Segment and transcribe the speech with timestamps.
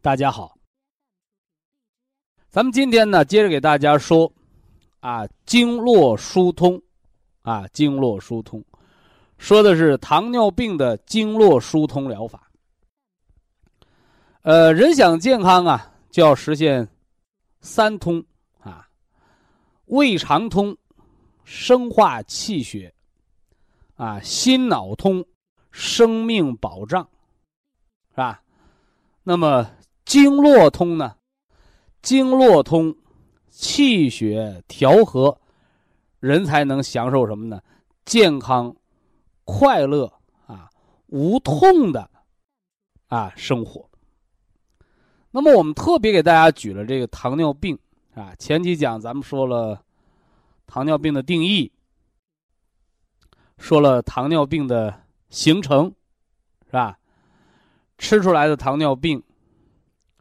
[0.00, 0.56] 大家好，
[2.50, 4.32] 咱们今天呢，接着给大家说，
[5.00, 6.80] 啊，经络疏通，
[7.42, 8.64] 啊，经络疏通，
[9.38, 12.48] 说的是糖尿病的经络疏通疗法。
[14.42, 16.88] 呃，人想健康啊，就要实现
[17.60, 18.24] 三通
[18.60, 18.88] 啊，
[19.86, 20.76] 胃肠通，
[21.42, 22.94] 生化气血，
[23.96, 25.26] 啊，心脑通，
[25.72, 27.02] 生命保障，
[28.10, 28.40] 是吧？
[29.24, 29.68] 那么。
[30.08, 31.16] 经络通呢，
[32.00, 32.96] 经络通，
[33.50, 35.38] 气血调和，
[36.18, 37.60] 人才能享受什么呢？
[38.06, 38.74] 健康、
[39.44, 40.10] 快乐
[40.46, 40.70] 啊，
[41.08, 42.08] 无痛的
[43.08, 43.86] 啊生活。
[45.30, 47.78] 那么我们特别给大家举了这个糖尿病
[48.14, 49.78] 啊，前几讲咱们说了
[50.66, 51.70] 糖尿病的定义，
[53.58, 55.94] 说了糖尿病的形成，
[56.64, 56.98] 是吧？
[57.98, 59.22] 吃出来的糖尿病。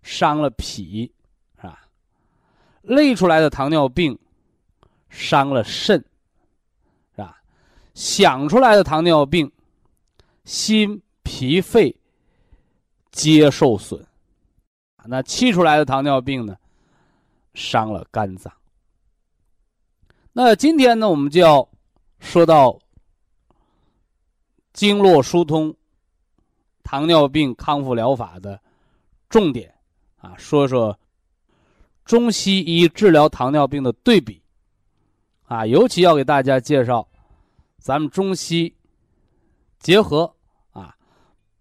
[0.07, 1.11] 伤了脾，
[1.57, 1.85] 是吧？
[2.83, 4.17] 累出来的糖尿病，
[5.09, 5.99] 伤了肾，
[7.13, 7.41] 是吧？
[7.93, 9.51] 想出来的糖尿病，
[10.45, 11.93] 心、脾、肺
[13.11, 14.01] 皆受损。
[15.03, 16.55] 那气出来的糖尿病呢，
[17.53, 18.51] 伤了肝脏。
[20.31, 21.67] 那今天呢，我们就要
[22.19, 22.79] 说到
[24.71, 25.75] 经络疏通、
[26.81, 28.61] 糖尿病康复疗法的
[29.27, 29.73] 重点。
[30.27, 30.97] 啊，说说
[32.03, 34.41] 中西医治疗糖尿病的对比，
[35.43, 37.07] 啊，尤其要给大家介绍
[37.77, 38.75] 咱们中西
[39.79, 40.29] 结合
[40.71, 40.93] 啊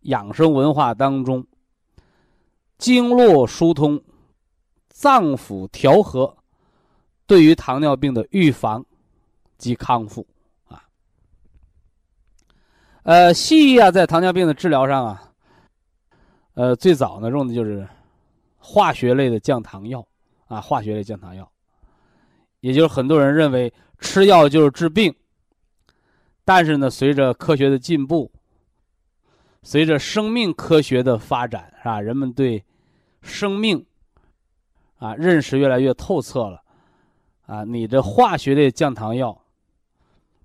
[0.01, 1.47] 养生文化当中
[2.77, 4.03] 经络疏通、
[4.89, 6.37] 脏腑调和
[7.25, 8.85] 对于糖尿病的预防
[9.59, 10.27] 及康复
[10.67, 10.83] 啊。
[13.05, 15.23] 呃，西医啊，在糖尿病的治疗上啊，
[16.55, 17.87] 呃，最早呢用的就是。
[18.69, 20.05] 化学类的降糖药，
[20.49, 21.49] 啊，化学类降糖药，
[22.59, 25.15] 也就是很多人认为吃药就是治病。
[26.45, 28.33] 但是呢，随着科学的进步，
[29.63, 32.01] 随着生命科学的发展，是吧？
[32.01, 32.65] 人们对
[33.23, 33.87] 生命
[34.99, 36.61] 啊认识越来越透彻了，
[37.47, 39.41] 啊，你的化学类降糖药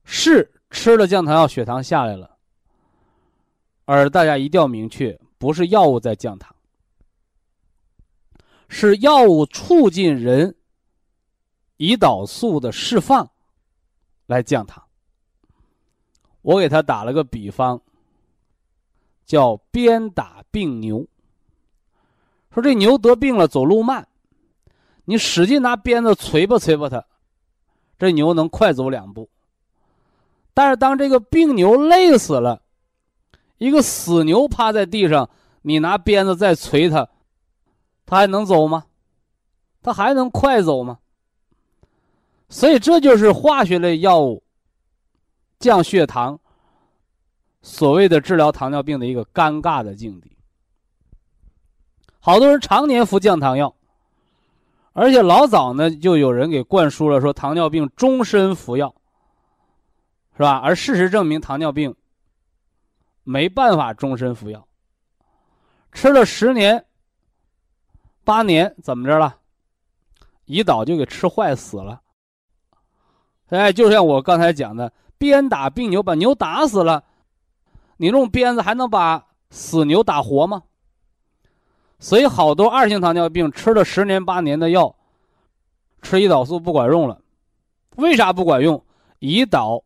[0.03, 2.37] 是吃了降糖药血糖下来了，
[3.85, 6.55] 而大家一定要明确，不是药物在降糖。
[8.73, 10.55] 是药物促进人
[11.77, 13.29] 胰岛素的释放，
[14.27, 14.81] 来降糖。
[16.41, 17.81] 我给他打了个比方，
[19.25, 21.05] 叫鞭打病牛。
[22.51, 24.07] 说这牛得病了，走路慢，
[25.03, 27.05] 你使劲拿鞭子捶吧捶吧它，
[27.99, 29.29] 这牛能快走两步。
[30.53, 32.61] 但是当这个病牛累死了，
[33.57, 35.29] 一个死牛趴在地上，
[35.61, 37.09] 你拿鞭子再捶它。
[38.05, 38.85] 他还能走吗？
[39.83, 40.99] 他还能快走吗？
[42.49, 44.43] 所以这就是化学类药物
[45.57, 46.39] 降血糖，
[47.61, 50.37] 所谓的治疗糖尿病的一个尴尬的境地。
[52.19, 53.73] 好多人常年服降糖药，
[54.93, 58.93] 而且老早呢就有人给灌输了说糖尿病终身服药，
[60.37, 60.57] 是吧？
[60.57, 61.95] 而事实证明糖尿病
[63.23, 64.67] 没办法终身服药，
[65.91, 66.85] 吃了十年。
[68.31, 69.35] 八年怎么着了？
[70.45, 72.01] 胰岛就给吃坏死了。
[73.49, 77.03] 哎，就像我刚才讲的，鞭打病牛，把牛打死了，
[77.97, 80.63] 你用鞭子还能把死牛打活吗？
[81.99, 84.95] 所以好多二型糖尿病吃了十年八年的药，
[86.01, 87.19] 吃胰岛素不管用了。
[87.97, 88.81] 为啥不管用？
[89.19, 89.83] 胰岛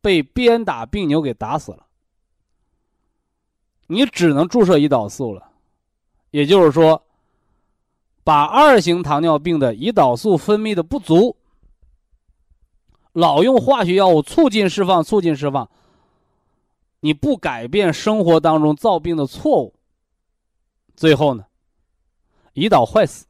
[0.00, 1.84] 被鞭打病牛给打死了，
[3.88, 5.50] 你只能注射胰岛素了。
[6.30, 7.02] 也就是说。
[8.28, 11.34] 把二型糖尿病的胰岛素分泌的不足，
[13.14, 15.70] 老用化学药物促进释放，促进释放。
[17.00, 19.72] 你不改变生活当中造病的错误，
[20.94, 21.46] 最后呢，
[22.52, 23.24] 胰岛坏死。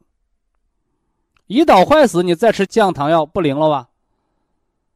[1.47, 3.91] 胰岛坏死，你再吃降糖药不灵了吧？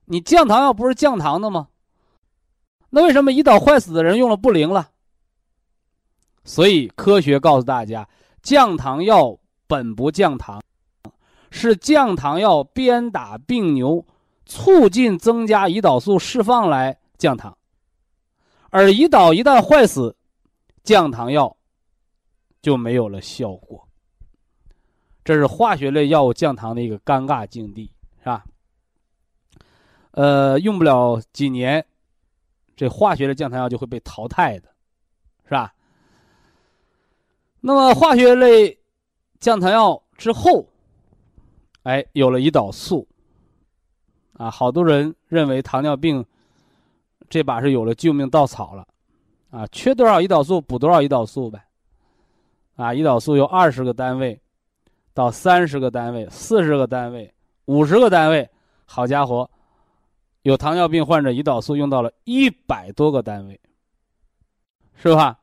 [0.06, 1.68] 你降糖药不是降糖的吗？
[2.90, 4.90] 那为什么胰岛坏死的人用了不灵了？
[6.42, 8.08] 所以科学告诉大家，
[8.42, 9.38] 降糖药
[9.72, 10.62] 本不降糖，
[11.50, 14.04] 是降糖药鞭打病牛，
[14.44, 17.56] 促进增加胰岛素释放来降糖。
[18.68, 20.14] 而胰岛一旦坏死，
[20.84, 21.56] 降糖药
[22.60, 23.88] 就没有了效果。
[25.24, 28.44] 这是化学类药物降糖的一个尴尬境地，是吧？
[30.10, 31.82] 呃，用不了几年，
[32.76, 34.68] 这化学的降糖药就会被淘汰的，
[35.44, 35.72] 是吧？
[37.62, 38.78] 那么化学类
[39.42, 40.64] 降糖药之后，
[41.82, 43.08] 哎，有了胰岛素，
[44.34, 46.24] 啊，好多人认为糖尿病。
[47.28, 48.86] 这把是有了救命稻草了，
[49.50, 51.64] 啊，缺多少胰岛素补多少胰岛素呗，
[52.76, 54.38] 啊，胰岛素由二十个单位
[55.14, 57.32] 到三十个单位、四十个单位、
[57.64, 58.48] 五十个单位，
[58.84, 59.50] 好家伙，
[60.42, 63.58] 有糖尿病患者胰岛素用到了一百多个单位，
[64.94, 65.40] 是吧？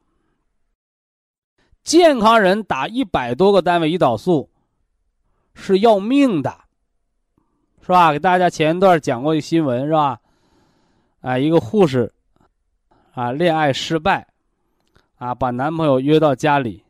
[1.83, 4.49] 健康人打一百多个单位胰岛素
[5.53, 6.55] 是要命的，
[7.81, 8.11] 是吧？
[8.11, 10.19] 给大家前一段讲过一新闻，是吧？
[11.21, 12.13] 啊，一个护士，
[13.13, 14.27] 啊，恋爱失败，
[15.17, 16.83] 啊，把男朋友约到家里，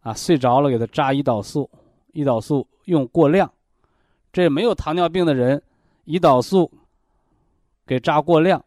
[0.00, 1.68] 啊，睡着了，给他扎胰岛素，
[2.14, 3.52] 胰岛素用过量，
[4.32, 5.60] 这没有糖尿病的人，
[6.06, 6.70] 胰岛素
[7.86, 8.64] 给扎过量，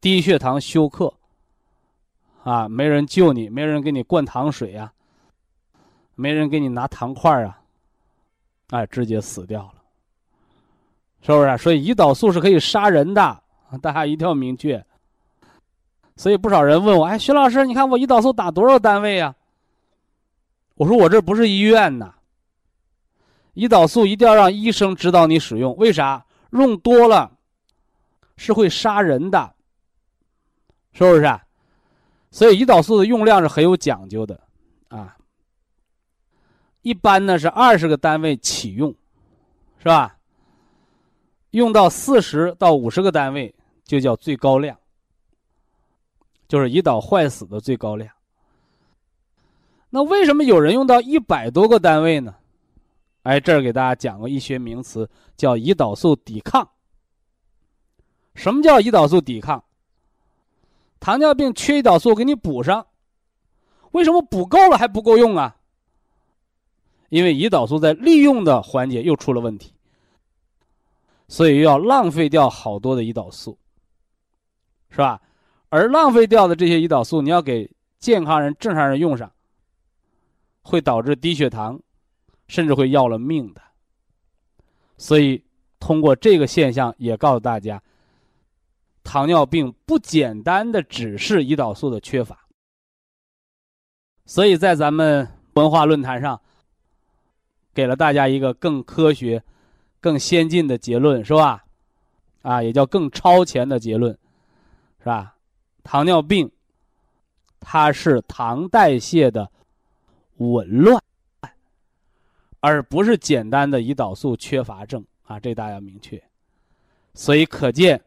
[0.00, 1.12] 低血糖休克，
[2.44, 4.92] 啊，没人救你，没人给你灌糖水呀，
[6.14, 7.60] 没人给你拿糖块啊，
[8.70, 9.74] 哎，直接死掉了，
[11.20, 11.58] 是不是？
[11.58, 13.42] 所以胰岛素是可以杀人的。
[13.82, 14.82] 大家一定要明确。
[16.16, 19.34] 所以不少人问我：“哎，徐老师，你看我胰岛素打多少单位呀？”
[20.74, 22.14] 我说：“我这不是医院呐。
[23.54, 26.24] 胰岛素一定要让医生指导你使用，为啥？
[26.50, 27.30] 用多了
[28.38, 29.54] 是会杀人的，
[30.92, 31.40] 是不是？
[32.30, 34.40] 所以胰岛素的用量是很有讲究的
[34.88, 35.16] 啊。
[36.82, 38.94] 一般呢是二十个单位起用，
[39.78, 40.16] 是吧？
[41.50, 43.54] 用到四十到五十个单位。
[43.88, 44.78] 就叫最高量，
[46.46, 48.12] 就是胰岛坏死的最高量。
[49.88, 52.34] 那为什么有人用到一百多个单位呢？
[53.22, 55.08] 哎，这儿给大家讲个医学名词，
[55.38, 56.68] 叫胰岛素抵抗。
[58.34, 59.64] 什么叫胰岛素抵抗？
[61.00, 62.86] 糖尿病缺胰岛素，给你补上。
[63.92, 65.56] 为什么补够了还不够用啊？
[67.08, 69.72] 因为胰岛素在利用的环节又出了问题，
[71.26, 73.58] 所以又要浪费掉好多的胰岛素。
[74.90, 75.20] 是吧？
[75.68, 79.30] 而浪费掉的这些胰岛素，你要给健康人、正常人用上，
[80.62, 81.78] 会导致低血糖，
[82.46, 83.60] 甚至会要了命的。
[84.96, 85.44] 所以，
[85.78, 87.82] 通过这个现象，也告诉大家，
[89.08, 92.46] 糖尿病不简单的只是胰岛素的缺乏。
[94.26, 96.38] 所以在咱们文化论坛上，
[97.72, 99.42] 给了大家一个更科学、
[99.98, 101.64] 更先进的结论，是吧？
[102.42, 104.12] 啊，也叫更超前的结论。
[104.98, 105.36] 是吧？
[105.82, 106.50] 糖尿病，
[107.60, 109.50] 它是糖代谢的
[110.36, 111.02] 紊乱，
[112.60, 115.40] 而不是简单的胰岛素缺乏症啊！
[115.40, 116.22] 这大家要明确。
[117.14, 117.98] 所以可见，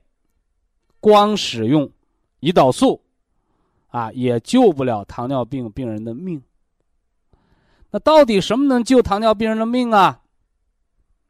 [1.02, 1.92] 光使用
[2.40, 3.02] 胰岛素
[3.90, 6.42] 啊，也救不了糖尿病病人的命。
[7.90, 10.22] 那到底什么能救糖尿病人的命啊？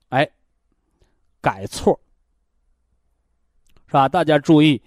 [0.09, 0.29] 哎，
[1.41, 1.99] 改错，
[3.87, 4.07] 是吧？
[4.07, 4.79] 大家注意。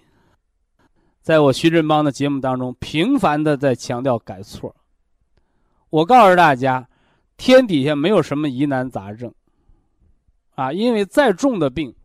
[1.21, 4.75] 在我徐振邦的节目当中，频繁的在强调改错。
[5.89, 6.87] 我告诉大家，
[7.35, 9.33] 天底下没有什么疑难杂症，
[10.53, 11.95] 啊，因为再重的病、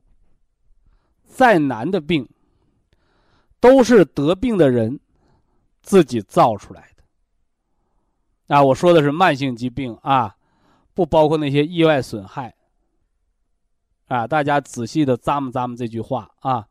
[1.26, 2.26] 再难的病，
[3.60, 4.98] 都是得病的人
[5.82, 8.56] 自己造出来的。
[8.56, 10.34] 啊，我说的是慢性疾病啊，
[10.94, 12.54] 不包括那些意外损害。
[14.08, 16.66] 啊，大家仔细的咂摸咂摸这句话啊。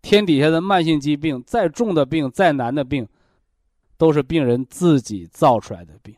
[0.00, 3.08] 天底下的慢性疾病，再重的病、再难的病，
[3.96, 6.14] 都是病人自己造出来的病。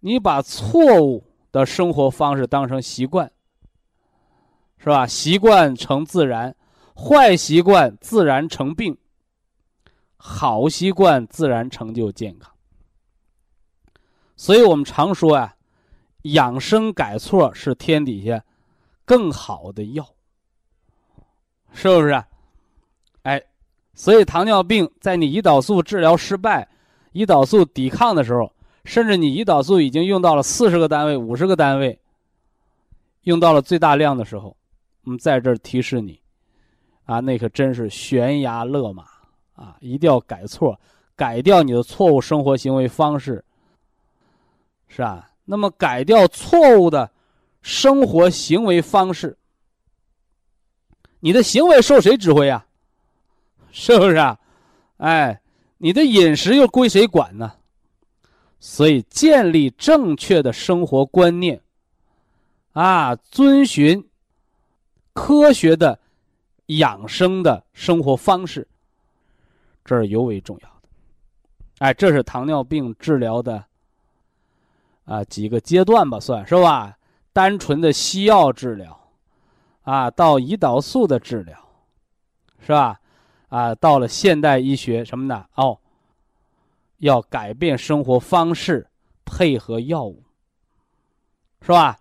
[0.00, 3.32] 你把错误的生活方式当成习惯，
[4.76, 5.06] 是吧？
[5.06, 6.54] 习惯成自然，
[7.04, 8.96] 坏习惯自然成病，
[10.16, 12.48] 好习惯自然成就健康。
[14.36, 15.56] 所以我们常说啊，
[16.22, 18.44] 养生改错是天底下
[19.04, 20.06] 更好的药，
[21.72, 22.22] 是不是？
[23.22, 23.42] 哎，
[23.94, 26.68] 所以糖尿病在你胰岛素治疗失败、
[27.14, 28.52] 胰岛素抵抗的时候，
[28.84, 32.00] 甚至你胰岛素已经用到了四十个单位、五十个单位，
[33.22, 34.56] 用到了最大量的时候，
[35.02, 36.21] 我们在这儿提示你，
[37.04, 39.04] 啊，那可真是悬崖勒马
[39.54, 39.76] 啊！
[39.80, 40.78] 一定要改错，
[41.16, 43.44] 改掉你的错误生活行为方式。
[44.88, 45.30] 是吧？
[45.44, 47.10] 那么改掉错误的
[47.62, 49.36] 生活行为方式，
[51.20, 52.66] 你的行为受谁指挥呀？
[53.72, 54.38] 是不是啊？
[54.98, 55.40] 哎，
[55.78, 57.54] 你的饮食又归谁管呢？
[58.60, 61.60] 所以建立正确的生活观念，
[62.72, 64.08] 啊，遵循
[65.12, 65.98] 科学的
[66.78, 68.66] 养生的生活方式，
[69.84, 70.88] 这是尤为重要的。
[71.78, 73.64] 哎，这是糖尿病治疗的。
[75.04, 76.96] 啊，几个阶段吧，算是吧。
[77.32, 79.00] 单纯的西药治疗，
[79.82, 81.58] 啊，到胰岛素的治疗，
[82.60, 83.00] 是吧？
[83.48, 85.44] 啊，到了现代医学什么呢？
[85.56, 85.76] 哦，
[86.98, 88.86] 要改变生活方式，
[89.24, 90.22] 配合药物，
[91.62, 91.98] 是吧？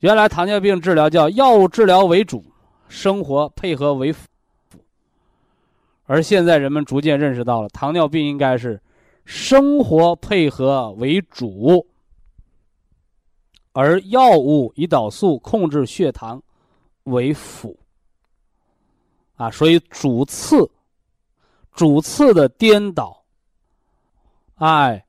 [0.00, 2.49] 原来糖尿病治疗叫药物治疗为主，
[2.90, 4.26] 生活配合为辅。
[6.04, 8.82] 而现在人们逐渐认识到了，糖尿病应该是
[9.24, 11.86] 生活配合为主。
[13.72, 16.42] 而药物胰岛素控制血糖
[17.04, 17.78] 为辅，
[19.36, 20.68] 啊，所以主次
[21.72, 23.22] 主次的颠倒，
[24.56, 25.06] 哎，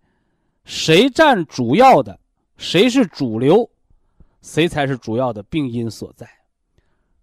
[0.64, 2.20] 谁占主要的，
[2.58, 3.68] 谁是主流，
[4.44, 6.30] 谁才是主要的病因所在，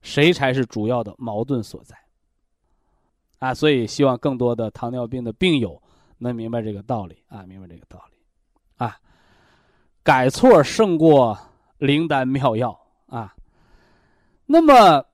[0.03, 1.97] 谁才是主要的矛盾所在，
[3.39, 5.83] 啊，所以希望更多的糖尿病的病友
[6.19, 8.17] 能明白这个道理啊，明白这个道理，
[8.77, 8.99] 啊。
[10.05, 11.39] 改错胜过
[11.77, 13.35] 灵丹妙药啊！
[14.47, 15.05] 那么，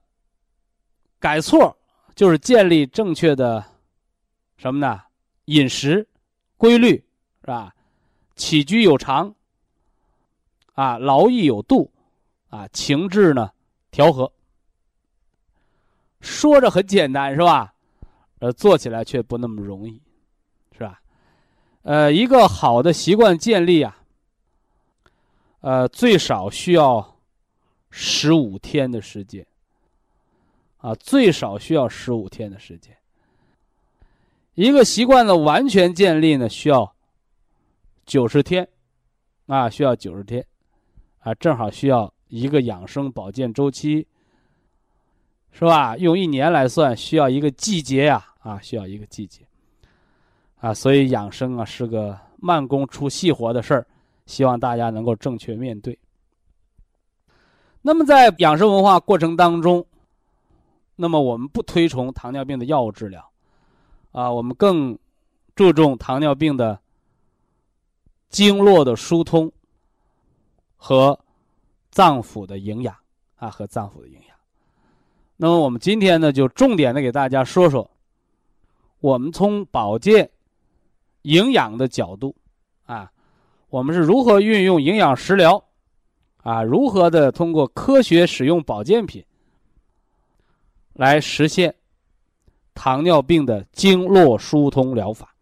[1.19, 1.77] 改错
[2.15, 3.61] 就是建立正确的
[4.55, 5.01] 什么呢？
[5.45, 6.07] 饮食
[6.55, 6.91] 规律
[7.41, 7.75] 是吧？
[8.37, 9.35] 起居有常
[10.75, 11.91] 啊，劳逸有度
[12.47, 13.51] 啊，情志呢
[13.91, 14.31] 调和。
[16.25, 17.71] 说着很简单是吧？
[18.39, 20.01] 呃，做起来却不那么容易，
[20.71, 20.99] 是吧？
[21.83, 23.95] 呃，一个好的习惯建立啊。
[25.61, 27.17] 呃，最少需要
[27.91, 29.45] 十五天的时间，
[30.77, 32.95] 啊，最少需要十五天的时间。
[34.55, 36.95] 一个习惯的完全建立呢，需要
[38.05, 38.67] 九十天，
[39.45, 40.45] 啊，需要九十天，
[41.19, 44.07] 啊，正好需要一个养生保健周期，
[45.57, 45.95] 是吧？
[45.95, 49.47] 用一年来算，需要一个季节呀，啊，需要一个季节，
[50.59, 53.87] 啊，所以养生啊是个慢工出细活的事儿。
[54.25, 55.97] 希望大家能够正确面对。
[57.81, 59.85] 那么，在养生文化过程当中，
[60.97, 63.31] 那么我们不推崇糖尿病的药物治疗，
[64.11, 64.97] 啊，我们更
[65.55, 66.77] 注重糖尿病的
[68.29, 69.49] 经络的疏通
[70.75, 71.17] 和
[71.91, 72.93] 脏腑的营养
[73.37, 74.34] 啊，和脏腑的营养。
[75.37, 77.89] 那么，我们今天呢，就重点的给大家说说，
[78.99, 80.29] 我们从保健、
[81.23, 82.35] 营养的角度
[82.85, 83.11] 啊。
[83.69, 85.61] 我们是如何运用营养食疗，
[86.37, 89.21] 啊，如何的通过科学使用保健品，
[90.93, 91.75] 来实现
[92.73, 95.35] 糖尿病的经络疏通疗法？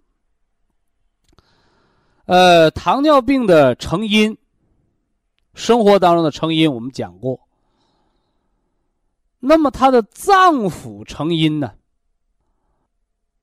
[2.26, 4.36] 呃，糖尿病的成因，
[5.54, 7.40] 生活当中的成因我们讲过。
[9.46, 11.74] 那么他的脏腑成因呢？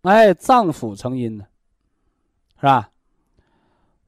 [0.01, 1.45] 哎，脏腑成因呢，
[2.57, 2.91] 是吧？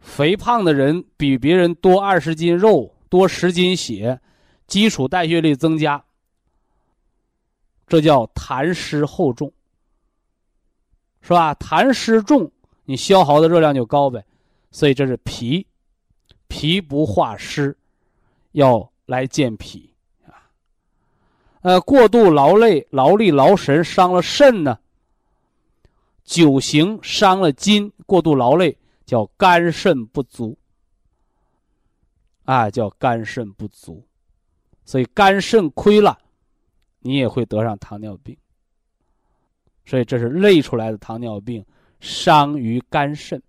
[0.00, 4.18] 肥胖的人比别人多二十斤肉，多十斤血，
[4.66, 6.02] 基础代谢率增加，
[7.86, 9.52] 这叫痰湿厚重，
[11.20, 11.54] 是吧？
[11.56, 12.50] 痰湿重，
[12.86, 14.24] 你消耗的热量就高呗，
[14.70, 15.66] 所以这是脾，
[16.48, 17.76] 脾不化湿，
[18.52, 19.91] 要来健脾。
[21.62, 24.78] 呃，过度劳累、劳力、劳神伤了肾呢，
[26.22, 28.76] 久行伤了筋，过度劳累。
[29.04, 30.56] 叫肝肾不足，
[32.44, 34.02] 啊，叫肝肾不足，
[34.86, 36.18] 所以肝肾亏了，
[37.00, 38.34] 你也会得上糖尿病。
[39.84, 41.62] 所以这是累出来的糖尿病，
[42.00, 43.42] 伤于肝肾，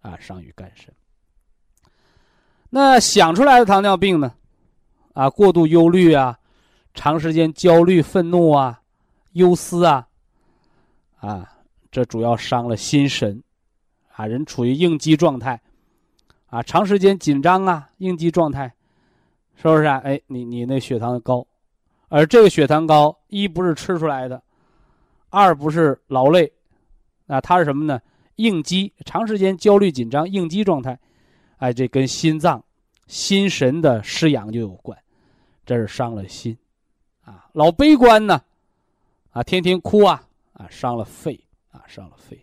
[0.00, 0.92] 啊，伤于肝肾。
[2.68, 4.34] 那想出来的糖尿病呢？
[5.12, 6.36] 啊，过度忧虑啊，
[6.96, 8.82] 长时间焦虑、愤怒啊，
[9.34, 10.08] 忧思啊，
[11.20, 11.52] 啊，
[11.92, 13.40] 这主要伤了心神。
[14.16, 15.60] 啊，人处于应激状态，
[16.46, 18.74] 啊，长时间紧张啊，应激状态，
[19.56, 19.98] 是不是啊？
[20.04, 21.46] 哎，你你那血糖高，
[22.08, 24.42] 而这个血糖高，一不是吃出来的，
[25.28, 26.50] 二不是劳累，
[27.26, 28.00] 啊，它是什么呢？
[28.36, 30.98] 应激，长时间焦虑紧张，应激状态，
[31.58, 32.64] 哎，这跟心脏、
[33.06, 34.98] 心神的失养就有关，
[35.66, 36.56] 这是伤了心，
[37.26, 38.40] 啊，老悲观呢，
[39.32, 41.38] 啊，天天哭啊，啊，伤了肺，
[41.72, 42.38] 啊，伤了肺，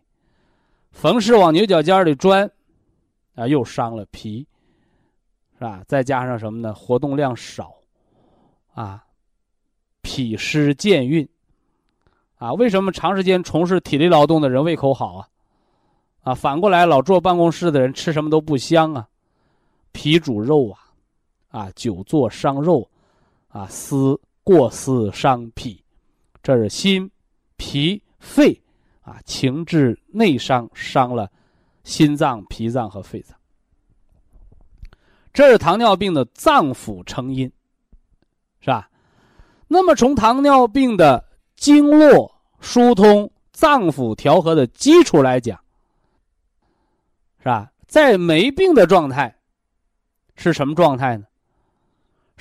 [0.91, 2.51] 逢事往牛角尖里钻，
[3.35, 4.45] 啊，又伤了脾，
[5.57, 5.81] 是吧？
[5.87, 6.73] 再加上什么呢？
[6.73, 7.73] 活动量少，
[8.73, 9.05] 啊，
[10.01, 11.25] 脾湿健运，
[12.37, 15.29] 啊，为什么长时间从事体力劳动的人胃口好啊？
[16.23, 19.07] 啊，反过来，老坐办公室的人吃什么都不香啊，
[19.93, 20.77] 脾主肉啊，
[21.51, 22.89] 啊，久坐伤肉，
[23.47, 25.83] 啊，思过思伤脾，
[26.41, 27.09] 这是心、
[27.57, 28.61] 脾、肺
[29.01, 31.31] 啊，情志内伤，伤了
[31.83, 33.37] 心脏、脾脏和肺脏。
[35.33, 37.51] 这是糖尿病的脏腑成因，
[38.59, 38.89] 是吧？
[39.67, 45.59] 那么从糖尿病的经络疏通、脏腑调和的基础来讲。
[47.39, 47.71] 是吧？
[47.87, 49.35] 在没病的状态，
[50.35, 51.25] 是什么状态呢？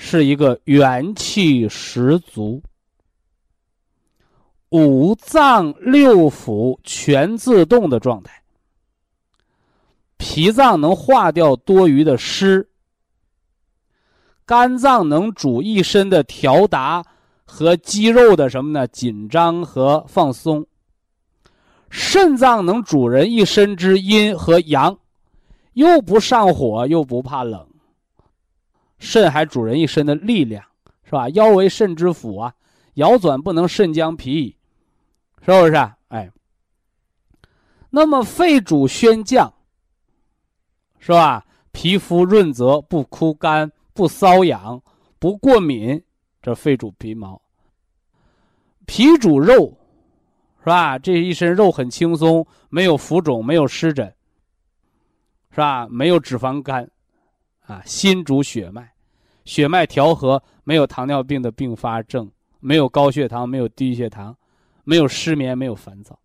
[0.05, 2.61] 是一个元气十足、
[4.67, 8.43] 五脏六腑全自动的状态。
[10.17, 12.67] 脾脏能化掉多余的湿，
[14.45, 17.01] 肝脏能主一身的调达
[17.45, 18.85] 和肌肉的什么呢？
[18.89, 20.67] 紧张和放松。
[21.89, 24.99] 肾脏能主人一身之阴和阳，
[25.73, 27.65] 又不上火又不怕冷。
[29.03, 30.63] 肾还主人一身的力量，
[31.03, 31.27] 是吧？
[31.29, 32.55] 腰为肾之府啊，
[32.93, 34.57] 腰转不能，肾将疲矣，
[35.41, 35.75] 是不是？
[36.07, 36.31] 哎，
[37.89, 39.53] 那么肺主宣降，
[40.99, 41.45] 是吧？
[41.73, 44.81] 皮肤润泽，不枯干，不瘙痒，
[45.19, 46.01] 不过敏，
[46.41, 47.41] 这肺主皮毛。
[48.85, 49.77] 脾主肉。
[50.59, 50.97] 是吧？
[50.97, 54.15] 这一身肉很轻松，没有浮肿，没有湿疹，
[55.51, 55.85] 是吧？
[55.89, 56.89] 没有脂肪肝，
[57.65, 58.92] 啊，心主血脉，
[59.45, 64.35] 血脉调和，没有糖尿病的并发症，没有高血糖，没有低血糖，
[64.83, 66.17] 没有失眠，没有烦躁，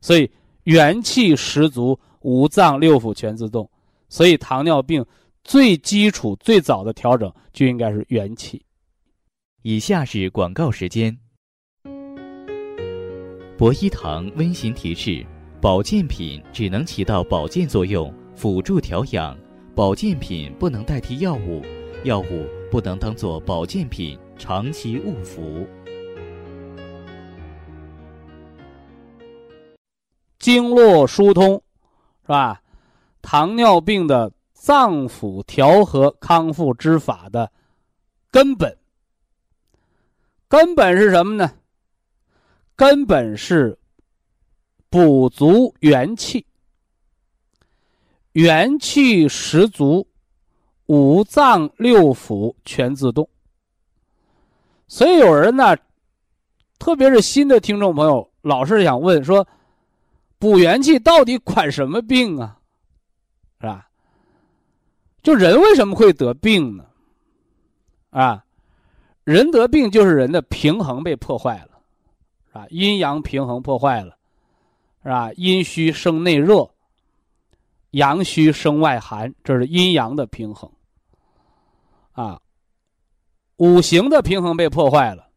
[0.00, 0.30] 所以
[0.64, 3.68] 元气十足，五脏六腑全自动。
[4.08, 5.06] 所以糖尿病
[5.44, 8.60] 最基础、最早的调整就应该是元气。
[9.62, 11.16] 以下是广告时间。
[13.56, 15.24] 博一堂温馨提示：
[15.60, 19.36] 保健品只能起到保健作用，辅助调养；
[19.74, 21.62] 保健品不能代替药物，
[22.04, 25.66] 药物不能当做保健品长期误服。
[30.38, 31.62] 经络疏通，
[32.22, 32.62] 是吧？
[33.22, 37.52] 糖尿病的脏腑调和康复之法的
[38.30, 38.76] 根本，
[40.48, 41.52] 根本是什么呢？
[42.74, 43.78] 根本是
[44.88, 46.46] 补足元气，
[48.32, 50.06] 元气十足，
[50.86, 53.28] 五脏六腑全自动。
[54.86, 55.76] 所以有人呢，
[56.78, 59.46] 特别是新的听众朋友，老是想问说：
[60.38, 62.56] 补元气到底管什么病啊？
[63.60, 63.88] 是吧？
[65.22, 66.84] 就人为什么会得病呢？
[68.10, 68.44] 啊，
[69.24, 71.78] 人得病就是人的平衡被破坏了。
[72.52, 74.16] 啊，阴阳平衡破坏了，
[75.02, 75.30] 是吧？
[75.34, 76.68] 阴虚生内热，
[77.90, 80.70] 阳虚生外寒，这是阴阳的平衡。
[82.12, 82.40] 啊，
[83.56, 85.28] 五行的平衡被破坏了。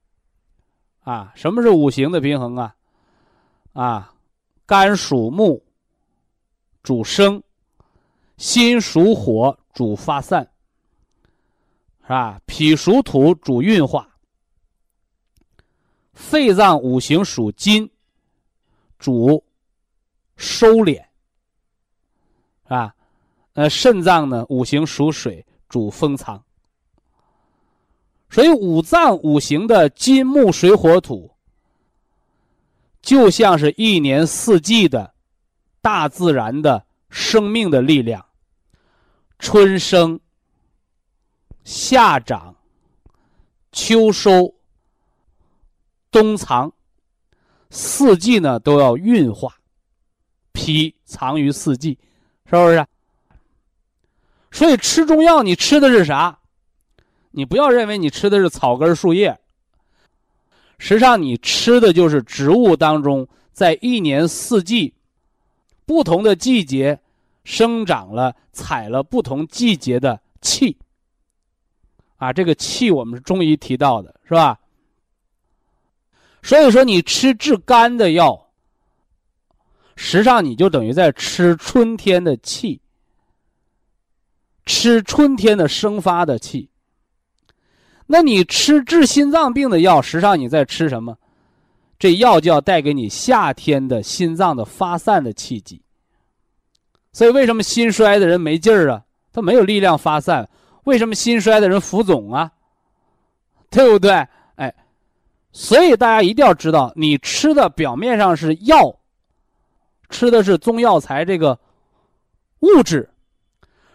[1.01, 2.75] 啊，什么是五行的平衡啊？
[3.73, 4.13] 啊，
[4.65, 5.63] 肝属木，
[6.81, 7.41] 主生；
[8.37, 10.49] 心属火，主发散，
[12.03, 12.39] 是吧？
[12.45, 14.07] 脾属土，主运化。
[16.13, 17.89] 肺脏五行属金，
[18.99, 19.43] 主
[20.37, 21.03] 收敛，
[22.73, 22.95] 啊，
[23.53, 26.43] 呃，肾脏呢五行属水，主封藏。
[28.29, 31.31] 所以五脏五行的金木水火土，
[33.01, 35.13] 就像是一年四季的
[35.81, 38.25] 大自然的生命的力量，
[39.37, 40.19] 春生、
[41.63, 42.55] 夏长、
[43.71, 44.53] 秋收。
[46.09, 46.71] 冬藏，
[47.71, 49.57] 四季呢都要运化，
[50.51, 51.97] 脾藏于四季，
[52.45, 52.85] 是不是？
[54.51, 56.39] 所以吃中药，你吃的是啥？
[57.31, 59.39] 你不要认为你吃的是草根树叶，
[60.77, 64.93] 实际上你吃的就是植物当中在一年四季
[65.85, 66.99] 不同的季节
[67.43, 70.77] 生长了、采了不同季节的气。
[72.17, 74.59] 啊，这个气我们是中医提到的，是吧？
[76.43, 78.42] 所以说，你吃治肝的药，
[79.95, 82.81] 实际上你就等于在吃春天的气，
[84.65, 86.69] 吃春天的生发的气。
[88.05, 91.17] 那你吃治心脏病的药，实际上你在吃什么？
[91.97, 95.81] 这药就要带给你夏天的心脏的发散的气机。
[97.13, 99.01] 所以，为什么心衰的人没劲儿啊？
[99.31, 100.49] 他没有力量发散。
[100.83, 102.51] 为什么心衰的人浮肿啊？
[103.69, 104.11] 对不对？
[104.55, 104.73] 哎，
[105.51, 108.93] 所以大家一定要知道，你吃的表面上是药，
[110.09, 111.57] 吃的是中药材这个
[112.59, 113.09] 物质，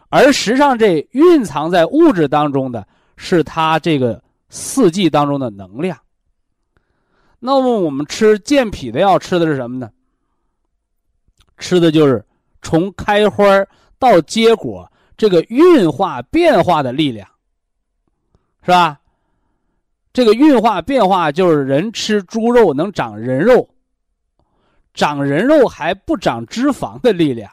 [0.08, 5.98] 而实际上这蕴藏在物质当中的是它这个四季当中的能量。
[7.38, 9.90] 那么我们吃健脾的药，吃的是什么呢？
[11.58, 12.24] 吃的就是
[12.62, 13.44] 从开花
[13.98, 14.90] 到结果。
[15.16, 17.28] 这个运化变化的力量，
[18.62, 19.00] 是吧？
[20.12, 23.68] 这个运化变化就是人吃猪肉能长人肉，
[24.98, 27.48] 长人肉还不长脂肪的力量，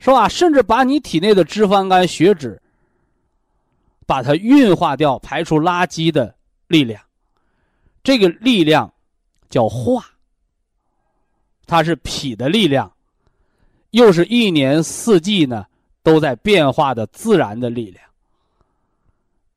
[0.00, 0.28] 是吧？
[0.28, 2.60] 甚至把你体内的脂肪肝、血脂，
[4.06, 6.34] 把它运化掉，排出垃圾的
[6.66, 7.00] 力量，
[8.02, 8.92] 这个力量
[9.48, 10.04] 叫化。
[11.64, 12.92] 它是脾的力量，
[13.90, 15.64] 又是一年四季呢。
[16.00, 18.02] 都在变化的自然的力量。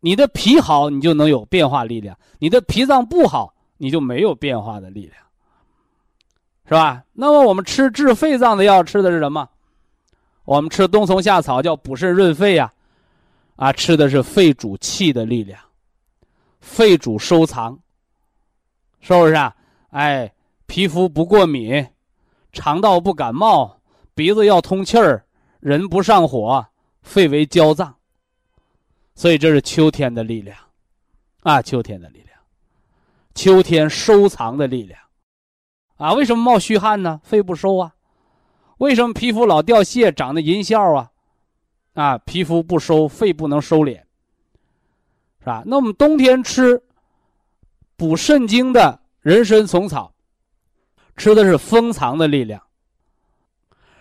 [0.01, 5.15] 你的脾好，你就能有变化力量；你的脾脏不好，你就没有变化的力量，
[6.71, 7.03] 是吧？
[7.11, 9.49] 那么我们吃治肺脏的药，吃的是什么？
[10.45, 12.71] 我们吃冬虫夏草，叫补肾润肺呀，
[13.57, 15.59] 啊，吃的是肺主气的力量，
[16.61, 17.77] 肺主收藏，
[19.01, 19.53] 是不是啊？
[19.89, 20.31] 哎，
[20.65, 21.85] 皮肤不过敏，
[22.53, 23.81] 肠道不感冒，
[24.15, 25.25] 鼻子要通气儿。
[25.59, 26.65] 人不上火，
[27.01, 27.93] 肺为焦脏，
[29.13, 30.57] 所以这是秋天的力量，
[31.41, 32.39] 啊，秋天的力量，
[33.35, 34.97] 秋天收藏的力量，
[36.01, 37.21] 啊，为什么冒虚汗呢？
[37.23, 37.93] 肺不收啊，
[38.79, 41.11] 为什么皮肤老掉屑、长得银笑啊？
[41.93, 43.97] 啊，皮肤不收，肺不能收敛，
[45.39, 45.61] 是吧？
[45.65, 46.81] 那我们冬天吃
[47.95, 50.11] 补肾精的人参、虫草，
[51.15, 52.61] 吃的是封藏的力量，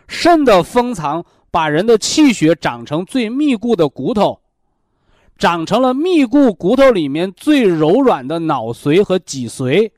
[0.08, 1.24] 肾的封藏。
[1.52, 4.40] 把人的气血长成最密固的骨头，
[5.36, 9.90] 长成了密固骨头里面最柔软的脑髓和脊髓，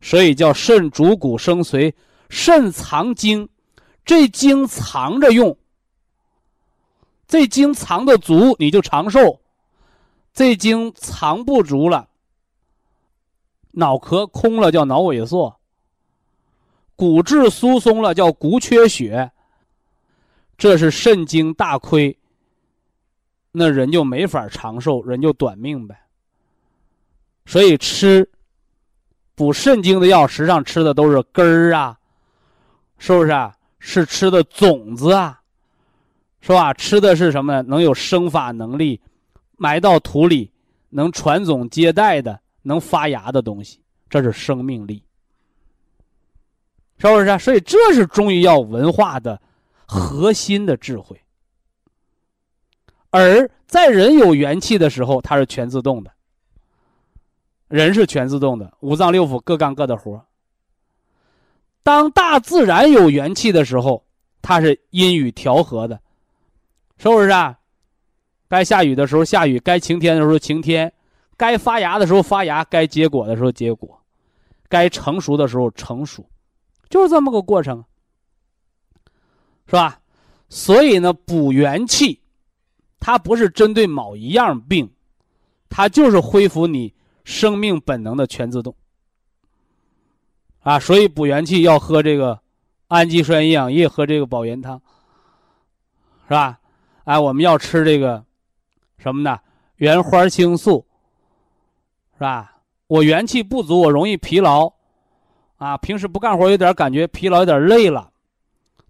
[0.00, 1.92] 所以叫肾主骨生髓。
[2.30, 3.48] 肾藏精，
[4.04, 5.56] 这精藏着用，
[7.26, 9.40] 这精藏的足你就长寿，
[10.34, 12.06] 这精藏不足了，
[13.70, 15.58] 脑壳空了叫脑萎缩，
[16.94, 19.32] 骨质疏松了叫骨缺血。
[20.58, 22.18] 这是肾精大亏，
[23.52, 25.98] 那人就没法长寿，人就短命呗。
[27.46, 28.28] 所以吃
[29.38, 31.96] 补肾精的药，实际上吃的都是根儿啊，
[32.98, 33.54] 是不是啊？
[33.78, 35.40] 是吃的种子啊，
[36.40, 36.74] 是吧？
[36.74, 37.62] 吃的是什么呢？
[37.62, 39.00] 能有生发能力，
[39.56, 40.50] 埋到土里
[40.90, 45.00] 能传宗接代的，能发芽的东西，这是生命力，
[46.98, 47.38] 是不是？
[47.38, 49.40] 所以这是中医药文化的。
[49.90, 51.18] 核心的智慧，
[53.08, 56.10] 而在人有元气的时候，它是全自动的。
[57.68, 60.24] 人是全自动的，五脏六腑各干各的活。
[61.82, 64.04] 当大自然有元气的时候，
[64.42, 66.00] 它是阴雨调和的，
[66.96, 67.58] 是不是啊？
[68.48, 70.92] 该下雨的时候下雨，该晴天的时候晴天，
[71.36, 74.00] 该发芽的时候发芽，该结果的时候结果，
[74.68, 76.28] 该成熟的时候成熟，
[76.88, 77.84] 就是这么个过程。
[79.66, 80.00] 是吧？
[80.48, 82.22] 所以呢，补元气，
[82.98, 84.90] 它不是针对某一样病，
[85.68, 86.94] 它就是恢复你
[87.28, 88.74] 生命本能的全自动。
[90.60, 92.40] 啊，所以补元气要喝这个
[92.86, 94.80] 氨基酸营养液，喝这个保元汤，
[96.26, 96.58] 是吧？
[97.04, 98.24] 哎，我们要吃这个
[98.96, 99.38] 什么呢？
[99.76, 100.86] 原花青素，
[102.14, 102.56] 是吧？
[102.86, 104.72] 我元气不足，我容易疲劳，
[105.58, 108.10] 啊，平时不干活有点感觉疲劳，有点累了。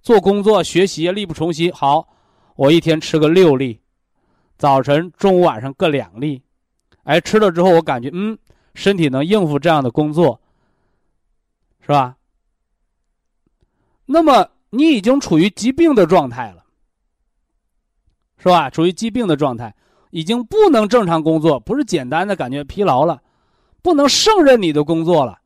[0.00, 1.72] 做工作、学习力不从心。
[1.72, 2.08] 好，
[2.54, 3.80] 我一天吃个六粒，
[4.56, 6.40] 早晨、中午、晚上各两粒。
[7.08, 8.36] 哎，吃了之后我感觉，嗯，
[8.74, 10.38] 身体能应付这样的工作，
[11.80, 12.18] 是吧？
[14.04, 16.66] 那么你已经处于疾病的状态了，
[18.36, 18.68] 是吧？
[18.68, 19.74] 处于疾病的状态，
[20.10, 23.22] 已经不能正常工作，不是简单的感觉疲劳了，
[23.80, 25.40] 不能胜任你的工作了，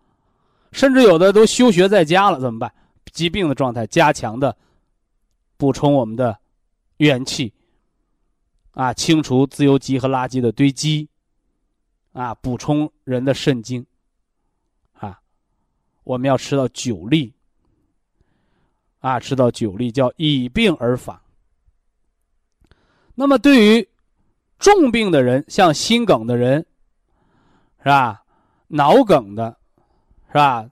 [0.73, 2.75] 甚至有的都休学在家了，怎么办？
[3.13, 4.57] 疾病的状态加强的
[5.57, 6.37] 补充我们的
[6.97, 7.55] 元气，
[8.73, 11.09] 啊，清除自由基和垃圾的堆积，
[12.13, 13.85] 啊，补充人的肾精，
[14.93, 15.21] 啊，
[16.05, 17.33] 我们要吃到九粒，
[19.01, 21.21] 啊，吃到九粒叫以病而访。
[23.15, 23.89] 那么对于
[24.59, 26.65] 重病的人，像心梗的人，
[27.79, 28.23] 是吧？
[28.69, 29.57] 脑梗的，
[30.29, 30.69] 是吧？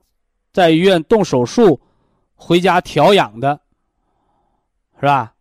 [0.52, 1.80] 在医院动手术，
[2.34, 3.60] 回家调养的。
[4.96, 5.34] 是吧？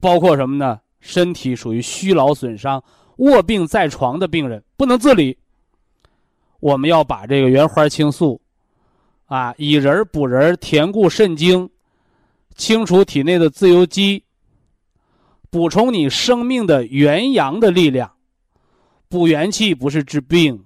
[0.00, 0.80] 包括什么呢？
[1.00, 2.82] 身体属于虚劳损伤、
[3.16, 5.38] 卧病在床的病人，不能自理。
[6.60, 8.40] 我们要把这个原花青素，
[9.26, 11.68] 啊，以仁补仁，填固肾精，
[12.54, 14.24] 清除体内的自由基，
[15.50, 18.12] 补充你生命的元阳的力量。
[19.08, 20.64] 补元气不是治病，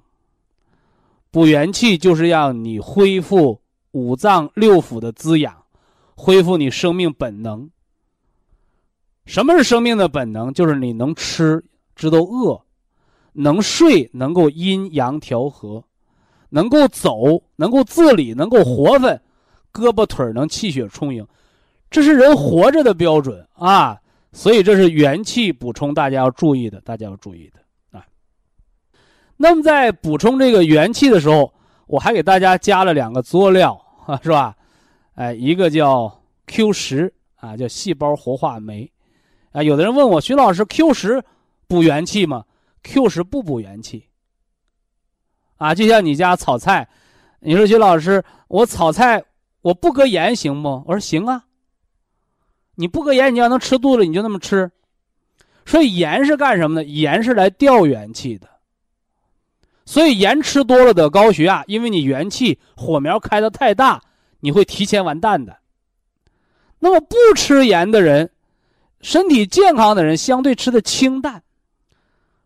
[1.31, 3.61] 补元气就是让你恢复
[3.91, 5.65] 五脏六腑的滋养，
[6.15, 7.69] 恢复你生命本能。
[9.27, 10.53] 什么是生命的本能？
[10.55, 11.63] 就是你能吃，
[12.01, 12.59] 知道饿，
[13.35, 15.85] 能睡，能够阴阳调和，
[16.49, 19.21] 能够走，能够自理，能够活分，
[19.71, 21.27] 胳膊腿能气血充盈，
[21.91, 24.01] 这是人活着的标准啊！
[24.33, 28.03] 所以这是元气补充，大家要注意的，大家要注意的啊。
[29.37, 31.53] 那么在补充这个元气的时候，
[31.87, 33.79] 我还给大家加了两个佐料，
[34.23, 34.57] 是吧？
[35.17, 36.11] 哎，一个叫
[36.47, 38.91] Q 十啊，叫细胞活化酶。
[39.53, 41.23] 啊，有的人问我徐老师，Q 十
[41.71, 42.45] 补元气吗
[42.83, 44.09] ？Q 十不补元气。
[45.57, 46.89] 啊，就像你家炒菜，
[47.39, 49.23] 你说徐老师，我炒菜
[49.63, 50.83] 我不搁盐行不？
[50.85, 51.45] 我说行啊。
[52.75, 54.69] 你不搁盐，你要能吃肚子，你就那么吃。
[55.65, 56.85] 所以盐是干什么的？
[56.85, 58.49] 盐是来调元气的。
[59.85, 64.03] 所以盐吃多了得高血压，因为你元气火苗开的太大，
[64.41, 65.57] 你会提前完蛋的。
[66.81, 68.33] 那么不吃盐的人。
[69.03, 71.43] 身体健康的人相对吃的清淡，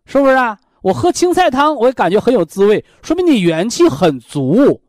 [0.07, 0.59] 是不是啊？
[0.83, 4.83] 我喝青菜汤，我也感觉很有滋味，说明你元气很足。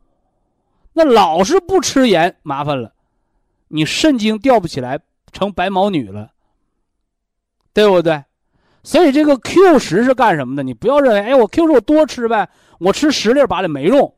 [0.92, 2.92] 那老是不吃盐，麻烦了，
[3.68, 5.00] 你肾精吊不起来，
[5.32, 6.32] 成白毛女了，
[7.72, 8.24] 对不对？
[8.82, 10.62] 所以这个 Q 十是干什么的？
[10.62, 12.48] 你不要认为，哎，我 Q 十我多吃呗，
[12.78, 14.14] 我吃十粒八粒没用。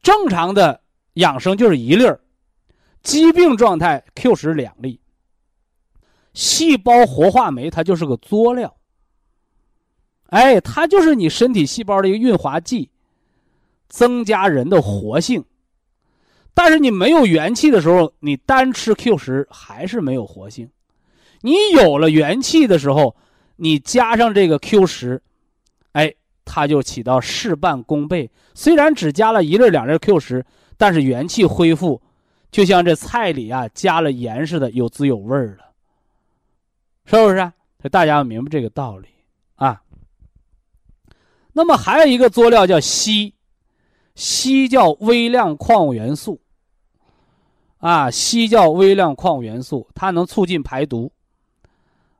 [0.00, 0.80] 正常的
[1.14, 2.20] 养生就是一粒儿，
[3.02, 5.00] 疾病状态 Q 十两粒。
[6.32, 8.74] 细胞活化酶它就是个佐料，
[10.30, 12.90] 哎，它就是你身体细胞的一个润滑剂，
[13.88, 15.44] 增加人的活性。
[16.54, 20.68] 但是你没有元气的时候，你单吃 Q 十还是没有活性。
[21.42, 23.16] 你有了元气的时候，
[23.56, 25.22] 你加上这个 Q 十，
[25.92, 26.12] 哎，
[26.44, 28.30] 它就起到事半功倍。
[28.54, 30.44] 虽然只加了一粒两粒 Q 十，
[30.76, 32.02] 但是元气恢复，
[32.50, 35.72] 就像这菜里啊加了盐似的，有滋有味儿了。
[37.06, 37.36] 是不是？
[37.36, 39.08] 所以大家要明白这个道理。
[41.52, 43.32] 那么还有一个佐料叫硒，
[44.14, 46.40] 硒叫微量矿物元素。
[47.78, 51.10] 啊，硒叫微量矿物元素，它能促进排毒，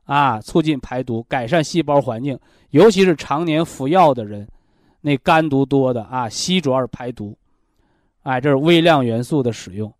[0.05, 2.39] 啊，促进排毒，改善细胞环境，
[2.71, 4.47] 尤其是常年服药的人，
[5.01, 7.37] 那肝毒多的啊，硒主要是排毒。
[8.23, 9.93] 哎，这是微量元素的使用。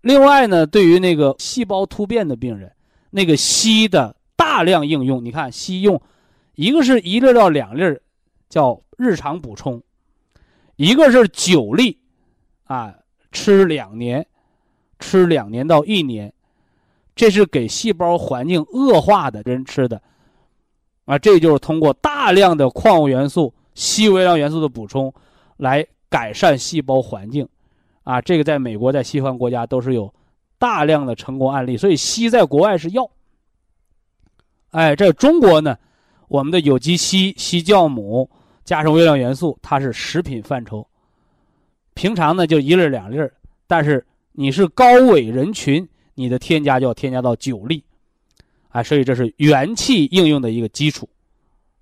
[0.00, 2.72] 另外呢，对于那个细胞突变的病人，
[3.10, 4.14] 那个硒的。
[4.38, 6.00] 大量应用，你看硒用，
[6.54, 7.82] 一个是一粒到两粒，
[8.48, 9.80] 叫日常补充；
[10.76, 11.98] 一个是九粒，
[12.64, 12.94] 啊，
[13.32, 14.26] 吃两年，
[14.98, 16.32] 吃两年到一年，
[17.14, 20.00] 这是给细胞环境恶化的人吃的，
[21.04, 25.12] 啊，这就是通过大量的矿物元素、硒微量元素的补充，
[25.56, 27.48] 来改善细胞环境，
[28.04, 30.12] 啊，这个在美国、在西方国家都是有
[30.58, 33.10] 大量的成功案例，所以硒在国外是药。
[34.70, 35.78] 哎，这中国呢，
[36.28, 38.28] 我们的有机硒、硒酵母
[38.64, 40.86] 加上微量元素，它是食品范畴。
[41.94, 43.18] 平常呢就一粒两粒，
[43.66, 47.82] 但是你是高危人群，你的添加就要添加到九粒。
[48.68, 51.08] 啊，所以这是元气应用的一个基础。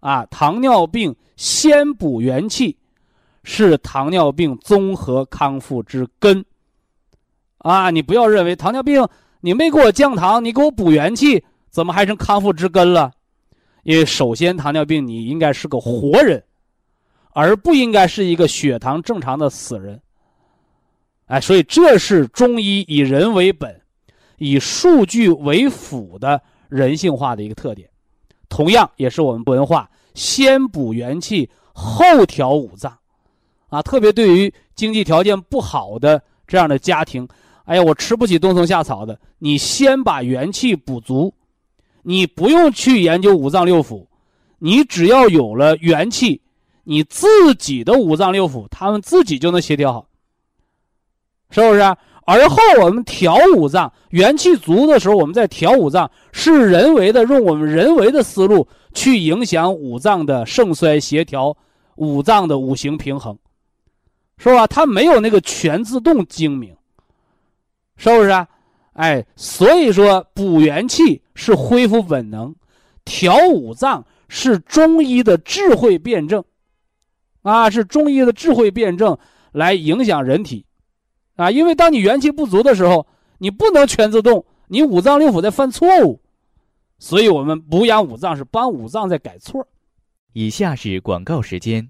[0.01, 2.77] 啊，糖尿病先补元气，
[3.43, 6.45] 是糖尿病综合康复之根。
[7.59, 9.09] 啊，你不要认为糖尿病
[9.41, 11.43] 你没给我降糖，你给我补元气。
[11.71, 13.11] 怎么还成康复之根了？
[13.85, 16.43] 因为首先，糖尿病你应该是个活人，
[17.33, 20.01] 而不应该是一个血糖正常的死人。
[21.27, 23.81] 哎，所以这是中医以人为本、
[24.39, 27.89] 以数据为辅的人性化的一个特点。
[28.49, 32.99] 同样，也是我们文化先补元气后调五脏。
[33.69, 37.27] 啊，特别对于经济条件不好的这样的家庭，
[37.65, 41.35] 哎呀，我吃不起冬虫夏草的，你先把元气补足，
[42.05, 44.07] 你不用去研究五脏六腑，
[44.59, 46.41] 你只要有了元气，
[46.85, 50.07] 你自己的五脏六腑他们自己就能协调好，
[51.51, 51.81] 是不是？
[52.27, 61.55] 而后我们调五脏，元气足的时候，我们再调五脏，是人为的，用我们人为的思路去影响五脏的盛衰协调，
[61.97, 63.37] 五脏的五行平衡，
[64.39, 64.67] 是吧？
[64.67, 66.75] 它没有那个全自动精明，
[67.97, 68.47] 是不是？
[68.95, 72.55] 哎，所以说补元气是恢复本能，
[73.05, 76.45] 调五脏是中医的智慧辩证，
[77.43, 79.19] 啊，是中医的智慧辩证
[79.53, 80.67] 来影响人体。
[81.37, 83.07] 啊，因为当你元气不足的时候，
[83.39, 86.21] 你不能全自动，你五脏六腑在犯错误，
[86.99, 89.67] 所以我们补养五脏是帮五脏在改错。
[90.33, 91.89] 以下是广告时间。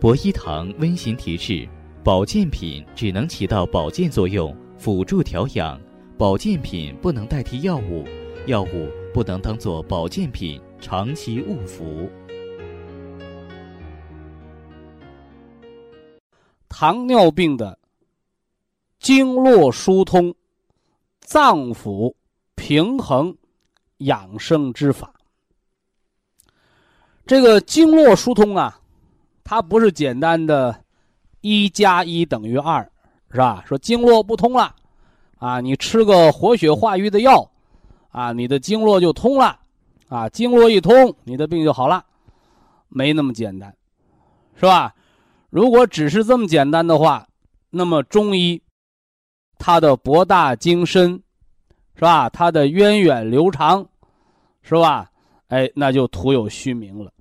[0.00, 1.68] 博一堂温馨提示：
[2.04, 5.78] 保健品只能起到保健作用，辅助调养；
[6.18, 8.02] 保健品不能代替药物，
[8.46, 12.10] 药物不能当做保健品长期误服。
[16.70, 17.78] 糖尿病的
[18.98, 20.34] 经络疏通、
[21.20, 22.14] 脏腑
[22.54, 23.36] 平衡
[23.98, 25.12] 养生之法。
[27.26, 28.80] 这个经络疏通啊，
[29.44, 30.82] 它不是简单的
[31.42, 32.82] “一加一等于二”，
[33.30, 33.62] 是吧？
[33.66, 34.74] 说经络不通了，
[35.38, 37.50] 啊，你吃个活血化瘀的药，
[38.10, 39.58] 啊，你的经络就通了，
[40.08, 42.04] 啊，经络一通，你的病就好了，
[42.88, 43.74] 没那么简单，
[44.54, 44.94] 是吧？
[45.50, 47.26] 如果只是这么简单的话，
[47.70, 48.62] 那么中医
[49.58, 51.22] 它的博大精深，
[51.94, 52.28] 是吧？
[52.28, 53.86] 它的源远流长，
[54.62, 55.10] 是吧？
[55.48, 57.12] 哎，那就徒有虚名了，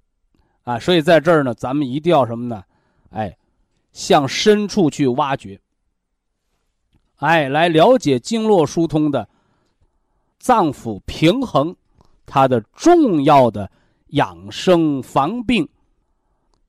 [0.64, 0.80] 啊！
[0.80, 2.64] 所以在这儿呢，咱们一定要什么呢？
[3.12, 3.38] 哎，
[3.92, 5.60] 向深处去挖掘，
[7.18, 9.28] 哎，来了解经络疏通的
[10.38, 11.76] 脏腑平衡，
[12.26, 13.70] 它的重要的
[14.08, 15.68] 养生防病。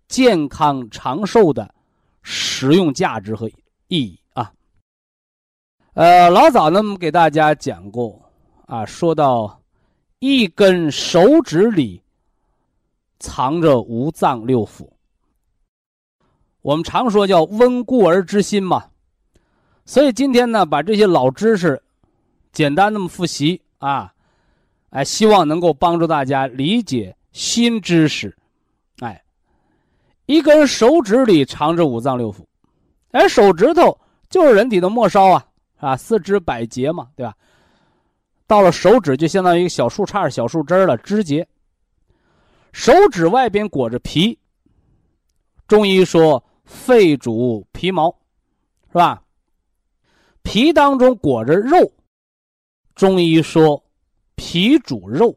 [0.09, 1.75] 健康长寿的
[2.23, 3.57] 实用价值和意
[3.89, 4.53] 义啊！
[5.95, 8.31] 呃，老早呢，我们给大家讲过
[8.67, 9.61] 啊，说到
[10.21, 12.01] 一根手指里
[13.19, 14.89] 藏着五脏六腑，
[16.63, 18.91] 我们常说叫温故而知新嘛。
[19.87, 21.81] 所以今天呢，把这些老知识
[22.53, 24.13] 简单那么复习啊，
[24.91, 28.37] 哎，希望能够帮助大家理解新知识。
[29.01, 29.23] 哎
[30.27, 32.39] 一根手指里藏着五脏六腑，
[33.13, 33.97] 哎，手指头
[34.29, 35.47] 就是人体的末梢啊，
[35.79, 37.33] 啊，四肢百节嘛，对吧？
[38.49, 41.47] 到了手指就相当于一个小树杈、小树枝了，枝节。
[42.73, 44.37] 手指外边裹着皮，
[45.69, 48.11] 中医说肺主皮毛，
[48.89, 49.23] 是吧？
[50.47, 51.91] 皮当中裹着肉，
[52.95, 53.83] 中医说
[54.37, 55.37] 脾主肉。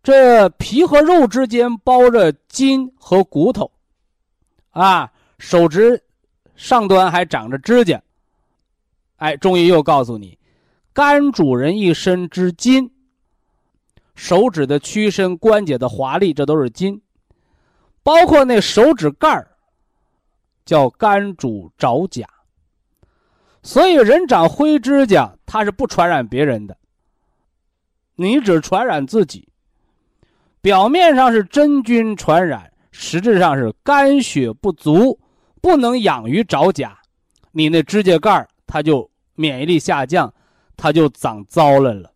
[0.00, 3.68] 这皮和肉之间包着筋和骨头，
[4.70, 6.00] 啊，手指
[6.54, 8.00] 上端还长着指甲。
[9.16, 10.38] 哎，中医又告诉你，
[10.92, 12.88] 肝主人一身之筋，
[14.14, 17.02] 手指的屈伸、关节的华丽，这都是筋，
[18.04, 19.44] 包括那手指盖
[20.64, 22.24] 叫肝主爪甲。
[23.66, 26.76] 所以人长灰指甲，它是不传染别人的，
[28.14, 29.48] 你只传染自己。
[30.60, 35.18] 表面上是真菌传染，实质上是肝血不足，
[35.60, 36.96] 不能养于爪甲，
[37.50, 40.32] 你那指甲盖它就免疫力下降，
[40.76, 42.12] 它就长糟了了。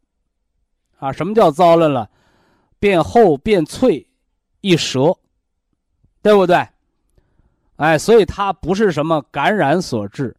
[1.00, 2.08] 啊，什么叫糟了了？
[2.78, 4.06] 变厚变脆，
[4.60, 5.18] 一折，
[6.22, 6.64] 对不对？
[7.74, 10.36] 哎，所以它不是什么感染所致，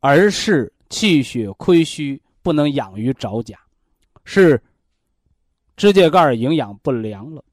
[0.00, 3.58] 而是气血亏虚，不能养于爪甲，
[4.24, 4.62] 是。
[5.76, 7.44] 指甲盖营养不良了，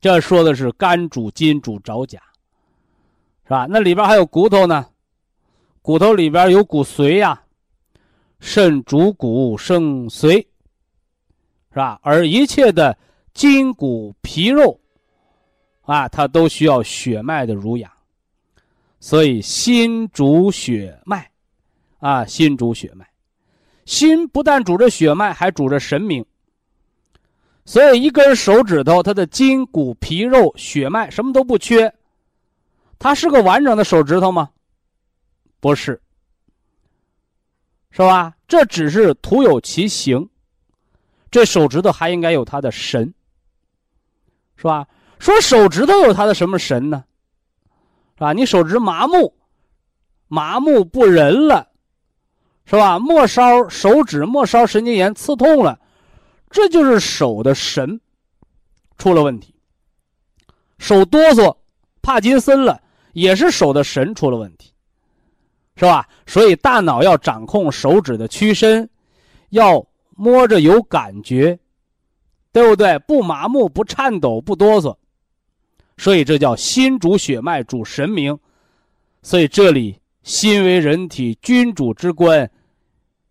[0.00, 2.22] 这说的是肝主筋主爪甲，
[3.42, 3.66] 是吧？
[3.68, 4.88] 那里边还有骨头呢，
[5.82, 7.42] 骨头里边有骨髓呀，
[8.38, 10.36] 肾主骨生髓，
[11.70, 11.98] 是吧？
[12.04, 12.96] 而一切的
[13.34, 14.80] 筋骨皮肉，
[15.80, 17.91] 啊，它都需要血脉的濡养，
[19.02, 21.28] 所以心主血脉，
[21.98, 23.04] 啊，心主血脉，
[23.84, 26.24] 心不但主着血脉，还主着神明。
[27.64, 31.92] 所以，一根手指头，它的筋骨皮肉血脉什么都不缺，
[33.00, 34.50] 它是个完整的手指头吗？
[35.58, 36.00] 不是，
[37.90, 38.36] 是吧？
[38.46, 40.28] 这只是徒有其形，
[41.28, 43.12] 这手指头还应该有它的神，
[44.56, 44.86] 是吧？
[45.18, 47.02] 说手指头有它的什么神呢？
[48.24, 48.32] 啊？
[48.32, 49.34] 你手指麻木，
[50.28, 51.68] 麻木不仁了，
[52.64, 52.98] 是吧？
[52.98, 55.78] 末梢手指末梢神经炎刺痛了，
[56.50, 58.00] 这就是手的神
[58.96, 59.54] 出了问题。
[60.78, 61.56] 手哆嗦，
[62.00, 62.80] 帕金森了，
[63.12, 64.72] 也是手的神出了问题，
[65.76, 66.08] 是吧？
[66.26, 68.88] 所以大脑要掌控手指的屈伸，
[69.50, 71.58] 要摸着有感觉，
[72.52, 72.98] 对不对？
[73.00, 74.96] 不麻木，不颤抖，不哆嗦。
[75.96, 78.38] 所以这叫心主血脉，主神明。
[79.22, 82.50] 所以这里心为人体君主之官，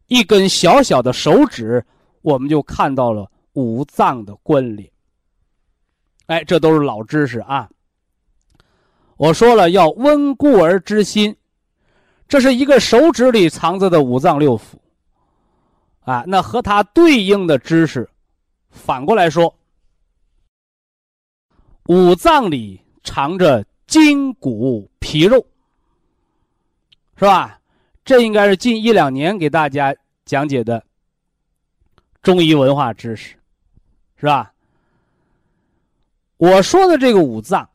[0.08, 1.86] 一根小小的手指，
[2.22, 4.90] 我们就看到了五脏的关联。
[6.28, 7.70] 哎，这都是老知识啊。
[9.18, 11.36] 我说了，要温故而知新，
[12.28, 14.62] 这是一个手指里藏着的五脏六腑。
[16.02, 18.10] 啊，那和它对应的知识，
[18.70, 19.54] 反过来说，
[21.92, 25.46] 五脏里藏着筋骨皮肉，
[27.18, 27.60] 是吧？
[28.06, 30.82] 这应该是近一两年给大家讲解的
[32.22, 33.36] 中医文化知识，
[34.16, 34.54] 是吧？
[36.38, 37.70] 我说的这个五脏，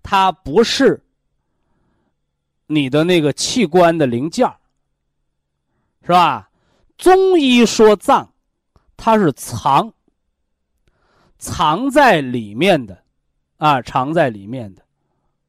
[0.00, 1.02] 它不是
[2.68, 4.48] 你的那个器官的零件
[6.02, 6.48] 是吧？
[6.96, 8.32] 中医说脏，
[8.96, 9.92] 它是藏，
[11.42, 12.96] 藏在里面的，
[13.56, 14.82] 啊，藏在里面的，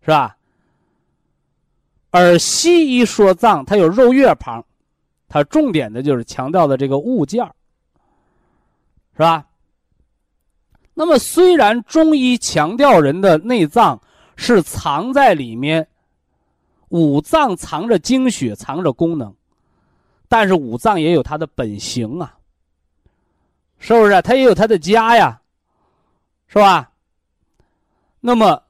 [0.01, 0.35] 是吧？
[2.09, 4.65] 而西医说脏，它有肉月旁，
[5.29, 7.45] 它重点的就是强调的这个物件
[9.13, 9.45] 是吧？
[10.95, 14.01] 那么，虽然中医强调人的内脏
[14.35, 15.87] 是藏在里面，
[16.89, 19.31] 五脏藏着精血，藏着功能，
[20.27, 22.35] 但是五脏也有它的本性啊，
[23.77, 24.19] 是不是？
[24.23, 25.39] 它也有它的家呀，
[26.53, 26.91] 是吧？
[28.19, 28.61] 那么，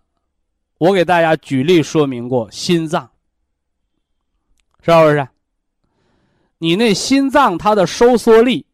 [0.78, 3.12] 我给大家举例说明过，心脏，
[4.80, 5.28] 是不是？
[6.60, 8.66] 你那心脏它的收缩力，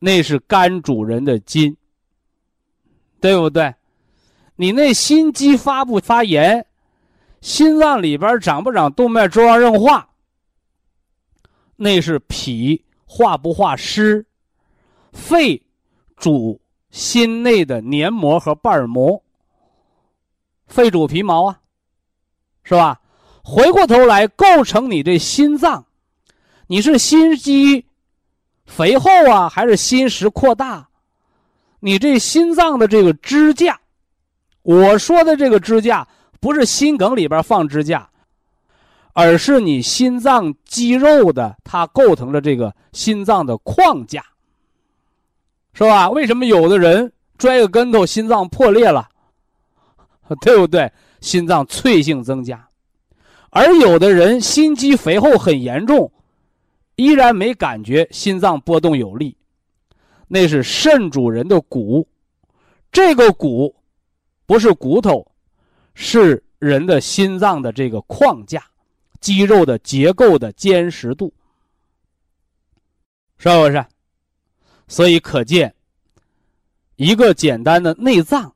[0.00, 1.76] 那是肝主人的筋。
[3.20, 3.72] 对不对？
[4.56, 6.66] 你那心肌发不发炎？
[7.40, 10.08] 心脏里边长不长动脉粥样硬化？
[11.76, 14.26] 那是脾化不化湿？
[15.12, 15.62] 肺
[16.16, 16.60] 主
[16.90, 19.22] 心内的黏膜和瓣膜。
[20.66, 21.60] 肺主皮毛啊，
[22.62, 23.00] 是吧？
[23.42, 25.84] 回过头来构成你这心脏，
[26.66, 27.84] 你是心肌
[28.66, 30.88] 肥厚啊，还是心室扩大？
[31.80, 33.80] 你这心脏的这个支架，
[34.62, 36.06] 我说的这个支架
[36.38, 38.08] 不是心梗里边放支架，
[39.14, 44.22] 而是你心脏肌肉的，它构成了这个心脏的框架，
[45.72, 46.10] 是吧？
[46.10, 49.08] 为什么有的人摔个跟头，心脏破裂了，
[50.42, 50.90] 对不对？
[51.20, 52.68] 心脏脆性增加，
[53.50, 56.10] 而有的人心肌肥厚很严重，
[56.96, 59.36] 依然没感觉心脏波动有力。
[60.28, 62.06] 那是肾主人的骨，
[62.92, 63.74] 这个骨
[64.46, 65.26] 不是骨头，
[65.94, 68.62] 是人的心脏的这个框架，
[69.20, 71.32] 肌肉的结构的坚实度，
[73.38, 73.84] 是不是？
[74.90, 75.72] 所以可见，
[76.96, 78.52] 一个简单的内脏，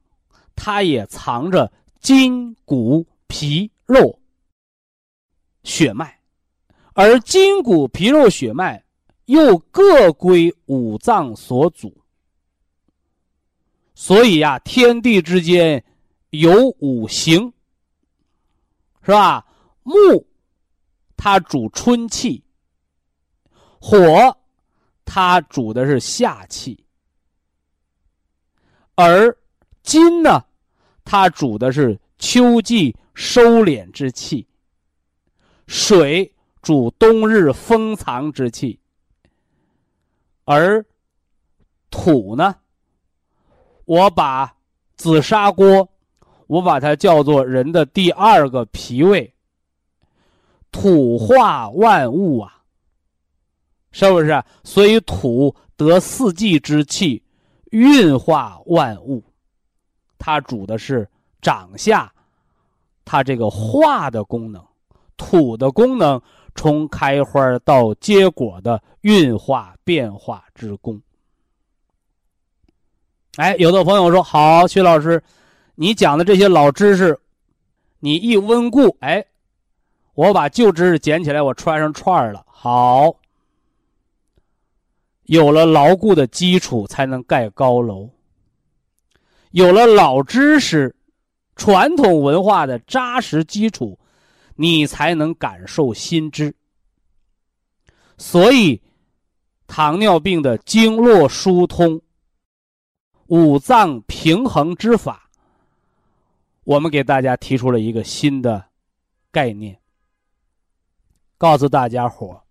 [0.57, 4.19] 它也藏着筋骨皮肉、
[5.63, 6.19] 血脉，
[6.93, 8.85] 而筋骨皮肉血脉。
[9.27, 11.97] 又各归五脏所主，
[13.95, 15.83] 所以呀，天地之间
[16.29, 17.51] 有五行，
[19.03, 19.47] 是吧？
[19.83, 20.27] 木，
[21.17, 22.43] 它主春气；
[23.81, 24.37] 火，
[25.05, 26.77] 它主的是夏气；
[28.95, 29.37] 而
[29.83, 30.45] 金呢，
[31.05, 34.47] 它主的是秋季收敛之气；
[35.67, 38.81] 水主冬日封藏之气。
[40.45, 40.85] 而
[41.91, 42.57] 土呢？
[43.87, 44.57] 我把
[44.97, 45.89] 紫砂锅，
[46.47, 49.35] 我把它叫做人的第二个脾胃。
[50.73, 52.54] 土化万物啊，
[53.95, 54.43] 是不是？
[54.63, 57.23] 所以土得四季之气，
[57.71, 59.25] 运化万物。
[60.19, 61.09] 它主的是
[61.41, 62.13] 长下，
[63.05, 64.63] 它这个化的功能，
[65.17, 66.21] 土的功能。
[66.57, 71.03] 从开花到结果的运化变化之功。
[73.35, 75.21] 哎，有的朋友说：“好，徐老师，
[75.75, 77.19] 你讲的这些老知识，
[77.99, 79.27] 你一温故，哎，
[80.15, 82.45] 我把旧知识捡起来，我穿上串儿了。
[82.47, 83.13] 好，
[85.25, 88.09] 有了牢固的基础，才能盖高楼。
[89.51, 90.95] 有了老知识、
[91.57, 93.99] 传统文化的扎实基础。”
[94.57, 96.55] 你才能感受新知。
[98.17, 98.81] 所以，
[99.67, 102.01] 糖尿病的经络疏通、
[103.27, 105.29] 五脏平衡之法，
[106.63, 108.65] 我们给大家提出了一个新的
[109.33, 109.77] 概念，
[111.37, 112.44] 告诉大家伙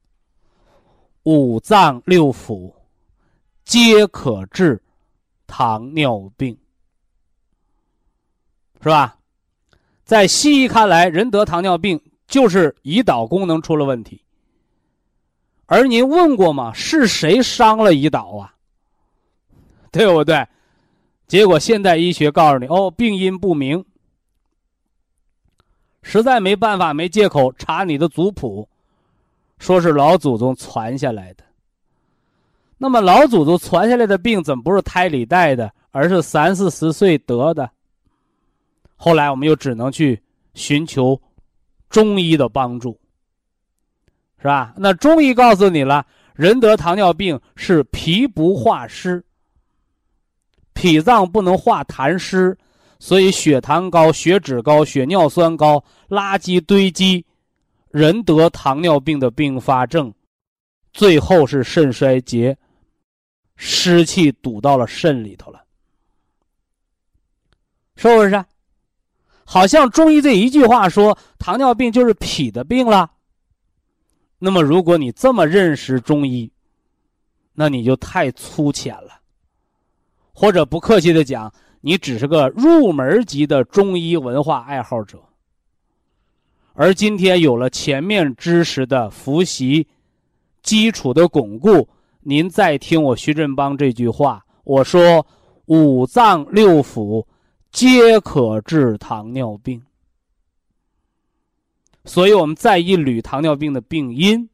[1.23, 2.73] 五脏六腑
[3.63, 4.81] 皆可治
[5.47, 6.57] 糖尿病，
[8.81, 9.17] 是吧？
[10.03, 14.21] 在西医看来，人得糖尿病就是胰岛功能出了问题。
[15.65, 16.73] 而您问过吗？
[16.73, 18.53] 是谁伤了胰岛啊？
[19.91, 20.45] 对不对？
[21.25, 23.85] 结果现代医学告诉你，哦，病因不明，
[26.01, 28.67] 实在没办法，没借口，查你的族谱，
[29.63, 31.43] 说是老祖宗传下来的。
[32.77, 37.69] 那么老祖宗传下来的病，怎么不是胎里带的，而是三四十岁得的？
[38.97, 40.21] 后来我们又只能去
[40.53, 41.17] 寻求
[41.89, 42.99] 中医的帮助。
[44.37, 44.73] 是吧？
[44.75, 46.05] 那中医告诉你了，
[46.35, 49.23] 人得糖尿病是脾不化湿，
[50.73, 52.57] 脾脏不能化痰湿，
[52.99, 57.25] 所以血糖高、血脂高、血尿酸高，垃圾堆积，
[57.93, 60.11] 人得糖尿病的并发症，
[60.91, 62.57] 最后是肾衰竭，
[63.55, 65.63] 湿气堵到了肾里头了，
[67.95, 68.43] 是不是？
[69.45, 73.11] 好像中医这一句话说，糖尿病就是脾的病了。
[74.39, 76.51] 那么，如果你这么认识中医，
[77.53, 79.21] 那你就太粗浅了，
[80.33, 85.23] 或者不客气的讲，你只是个入门级的中医文化爱好者。
[86.73, 89.87] 而今天有了前面知识的复习、
[90.63, 91.87] 基础的巩固，
[92.21, 95.25] 您再听我徐振邦这句话，我说
[95.65, 97.25] 五脏六腑
[97.71, 99.81] 皆可治糖尿病。
[102.05, 104.49] 所以我们再一捋糖尿病的病因，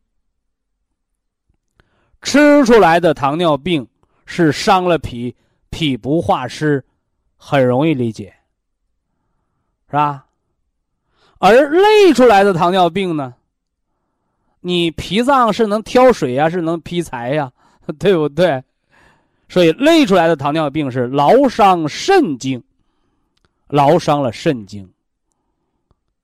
[2.21, 3.87] 吃出来的糖尿病
[4.25, 5.35] 是伤了脾，
[5.69, 6.83] 脾不化湿，
[7.37, 8.35] 很容易理解，
[9.87, 10.25] 是吧？
[11.39, 13.33] 而累出来的糖尿病呢？
[14.61, 17.51] 你脾脏是能挑水呀，是能劈柴呀，
[17.97, 18.63] 对不对？
[19.47, 22.63] 所以累出来的糖尿病是劳伤肾经，
[23.67, 24.87] 劳伤了肾经。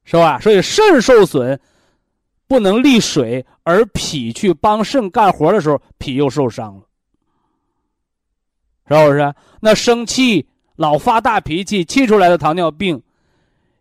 [0.08, 0.40] 是吧？
[0.40, 1.60] 所以肾受损，
[2.48, 6.84] 不能利水，而脾去帮肾干活的时候，脾又受伤了，
[8.88, 9.34] 是不是？
[9.60, 10.46] 那生气、
[10.76, 13.02] 老发大脾气，气出来的糖尿病，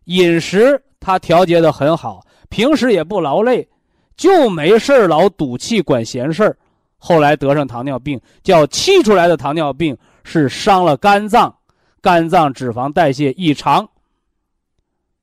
[0.05, 3.69] 饮食他调节的很好，平时也不劳累，
[4.17, 6.57] 就没事儿老赌气管闲事儿，
[6.97, 11.55] 后来得上糖尿病，叫气出来的糖尿病是伤了肝脏，
[12.01, 13.87] 肝脏脂肪代谢异常。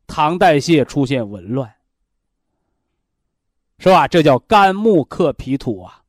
[0.07, 1.69] 糖代谢出现紊乱，
[3.79, 4.07] 是吧？
[4.07, 6.01] 这叫肝木克脾土啊，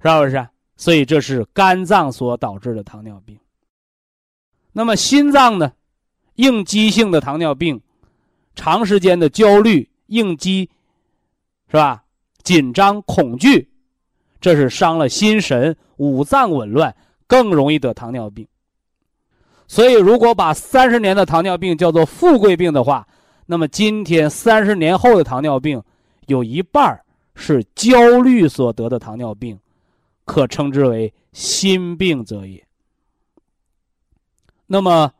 [0.00, 0.48] 是不是？
[0.76, 3.36] 所以这是肝脏所导致的糖尿病。
[4.70, 5.72] 那么心脏呢？
[6.36, 7.80] 应激性的糖尿病，
[8.56, 10.68] 长时间的焦虑、应激，
[11.68, 12.02] 是吧？
[12.42, 13.68] 紧张、恐惧，
[14.40, 16.94] 这是伤了心神，五脏紊乱，
[17.28, 18.46] 更容易得糖尿病。
[19.68, 23.06] 所以，如果把三十年的糖尿病叫做富贵病的话，
[23.46, 25.82] 那么今天三十年后的糖尿病，
[26.26, 27.00] 有一半
[27.34, 29.58] 是焦虑所得的糖尿病，
[30.24, 32.64] 可称之为心病则也。
[34.68, 35.12] 那么，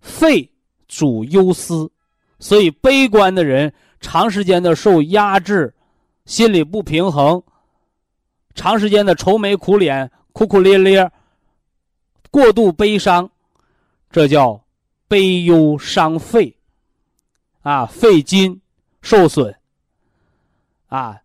[0.00, 0.48] 肺
[0.86, 1.90] 主忧思，
[2.38, 5.74] 所以悲观的人长时间的受压制，
[6.24, 7.42] 心理不平衡，
[8.54, 11.10] 长时间的愁眉苦脸、哭哭咧咧。
[12.30, 13.30] 过度悲伤，
[14.10, 14.62] 这叫
[15.08, 16.54] 悲忧伤肺，
[17.62, 18.60] 啊，肺筋
[19.00, 19.56] 受损，
[20.88, 21.18] 啊，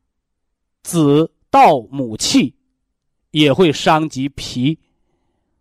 [0.83, 2.55] 子盗母气
[3.31, 4.79] 也会伤及脾，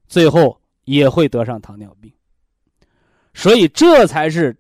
[0.07, 2.13] 最后也会得上糖尿病。
[3.35, 4.57] 所以这才是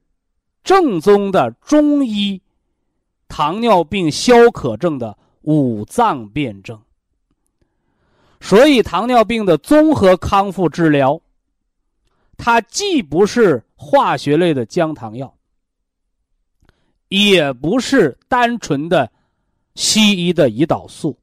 [0.70, 2.40] 正宗的中医
[3.26, 6.80] 糖尿病消渴症的五脏辩证。
[8.40, 11.20] 所以，糖尿病的综合康复治疗，
[12.36, 15.34] 它既不是化学类的降糖药，
[17.08, 19.10] 也不是单纯的
[19.74, 21.18] 西医的胰岛素，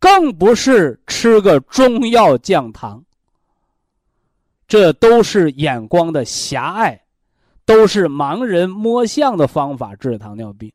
[0.00, 3.00] 更不是吃个中药降糖。
[4.66, 7.00] 这都是眼光的狭隘，
[7.68, 10.72] 都是盲人摸象的方法治糖尿病，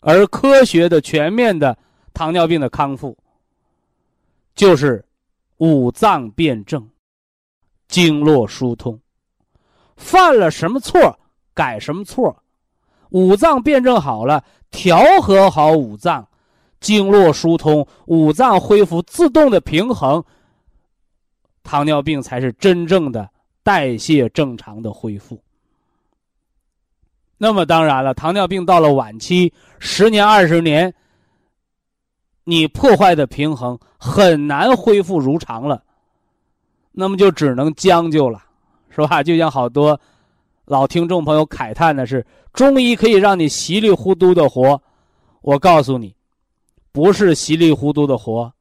[0.00, 1.76] 而科学的、全面的。
[2.12, 3.16] 糖尿病的康复，
[4.54, 5.02] 就是
[5.56, 6.86] 五脏辩证、
[7.88, 9.00] 经络疏通。
[9.96, 11.18] 犯了什么错，
[11.54, 12.36] 改什么错？
[13.10, 16.28] 五脏辩证好了，调和好五脏，
[16.80, 20.22] 经络疏通，五脏恢复自动的平衡，
[21.62, 23.30] 糖尿病才是真正的
[23.70, 25.40] 代谢正常的恢复。
[27.38, 30.92] 那么当然了，糖尿病到了晚期，十年二十年，
[32.42, 35.84] 你破坏的平衡很难恢复如常了，
[36.90, 38.42] 那么就只能将就了，
[38.88, 39.22] 是吧？
[39.22, 39.98] 就像好多
[40.64, 44.82] 老听众朋友慨叹的是，中医可以让你稀里糊涂的活，
[45.42, 46.12] 我告诉你，
[46.90, 48.52] 不是稀里糊涂的活，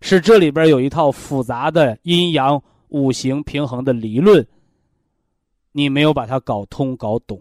[0.00, 4.46] 是这里边有一套复杂的阴阳五行平衡的理论，
[5.72, 7.40] 你没有把它搞通搞懂。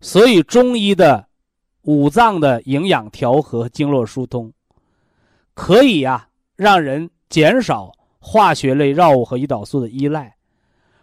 [0.00, 1.26] 所以，中医的
[1.82, 4.52] 五脏的营养调和、经络疏通，
[5.52, 10.36] 可以呀，让人减少化学类药物和胰岛素的依赖，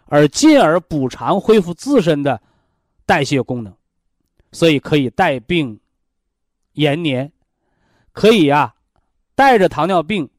[0.06, 2.40] 而进而补偿、恢复自身的
[3.04, 3.74] 代谢功能。
[4.52, 5.78] 所以，可以带病
[6.72, 7.30] 延年，
[8.12, 8.74] 可以呀，
[9.34, 10.30] 带着糖尿病，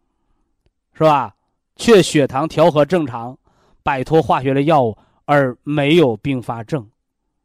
[0.94, 1.33] 是吧？
[1.76, 3.38] 却血糖调和正常，
[3.84, 6.90] 摆脱化学的药物，而没有并发症。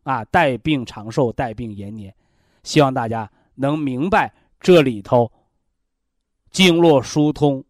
[0.05, 2.15] 啊，带病长寿，带病延年，
[2.63, 5.31] 希望大家能明白这里头
[6.51, 7.63] 经络疏通、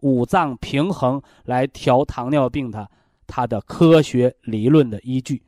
[0.00, 2.90] 五脏平衡来调糖尿病的
[3.26, 5.42] 它的科学理论的依据。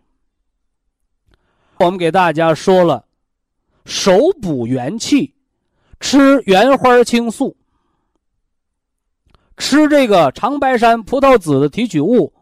[1.81, 3.05] 我们给大家说了，
[3.85, 5.35] 手补元气，
[6.01, 7.58] 吃原花青素，
[9.59, 12.33] 吃这个长白山葡萄籽的提取物，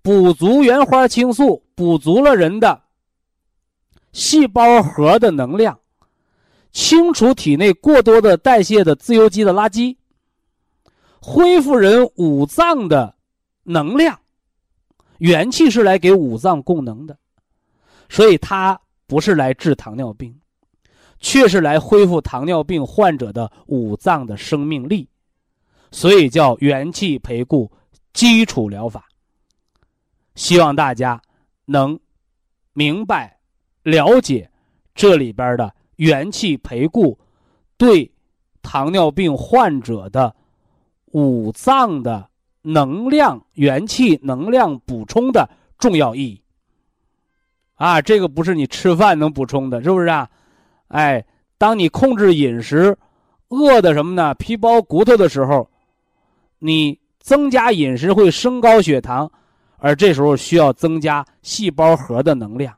[0.00, 2.80] 补足原花青素，补足了人的。
[4.12, 5.78] 细胞核的能量，
[6.72, 9.96] 清除体内过多的代谢的自由基的垃圾，
[11.20, 13.14] 恢复人五脏的
[13.62, 14.18] 能量，
[15.18, 17.16] 元气是来给五脏供能的，
[18.08, 20.34] 所以它不是来治糖尿病，
[21.20, 25.08] 却是来恢复糖尿病患者的五脏的生命力，
[25.90, 27.70] 所以叫元气培固
[28.12, 29.08] 基础疗法。
[30.34, 31.20] 希望大家
[31.64, 31.98] 能
[32.72, 33.38] 明白。
[33.82, 34.50] 了解
[34.94, 37.18] 这里边的元气培固，
[37.78, 38.12] 对
[38.60, 40.36] 糖尿病患者的
[41.12, 42.28] 五脏的
[42.60, 46.42] 能量、元气能量补充的重要意义。
[47.76, 50.28] 啊，这个不是你吃饭能补充的，是不是啊？
[50.88, 51.24] 哎，
[51.56, 52.98] 当你控制饮食，
[53.48, 54.34] 饿的什么呢？
[54.34, 55.69] 皮包骨头的时候，
[56.60, 59.30] 你增加饮食会升高血糖，
[59.78, 62.72] 而这时候需要增加细胞核的能量。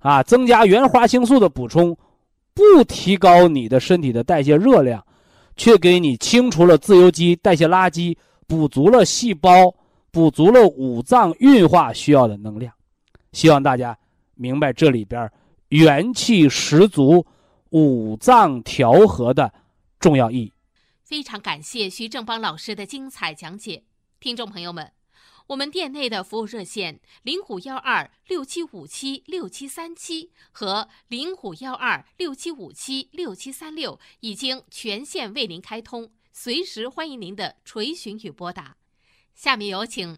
[0.00, 1.96] 啊，增加原花青素的补充，
[2.52, 5.02] 不提高你的身体的代谢热量，
[5.56, 8.16] 却给你清除了自由基、代谢垃圾，
[8.48, 9.72] 补足了细胞，
[10.10, 12.72] 补足了五脏运化需要的能量。
[13.30, 13.96] 希望大家
[14.34, 15.30] 明白这里边
[15.68, 17.24] 元气十足、
[17.70, 19.50] 五脏调和的
[20.00, 20.52] 重要意义。
[21.12, 23.84] 非常感谢徐正邦老师的精彩讲解，
[24.18, 24.92] 听众朋友们。
[25.48, 38.76] 我们店内的服务热线零五幺二六七五七六七三七和零五幺二六七五七六七三六已经全线为您开通，随时欢迎您的垂询与拨打。
[39.34, 40.16] 下面有请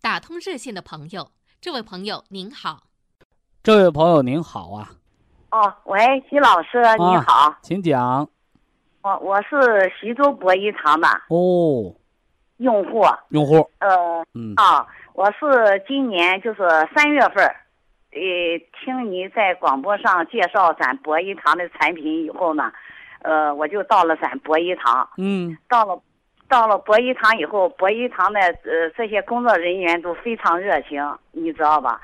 [0.00, 2.84] 打通热线的朋友，这位朋友您好。
[3.64, 4.92] 这位朋友您好啊。
[5.50, 5.98] 哦，喂，
[6.30, 8.30] 徐老师你好，请讲。
[9.06, 11.06] 我我是徐州博一堂的。
[11.28, 11.94] 哦。
[12.56, 18.18] 用户，用户，呃，嗯啊，我是今年就是三月份，呃，
[18.82, 22.72] 听你在广播上介绍咱博一堂的产品以后呢，
[23.22, 26.00] 呃，我就到了咱博一堂，嗯，到了，
[26.48, 31.00] 到了博一堂以后，博一堂的呃这些工作人员都非常热情，
[31.32, 32.00] 你知道吧？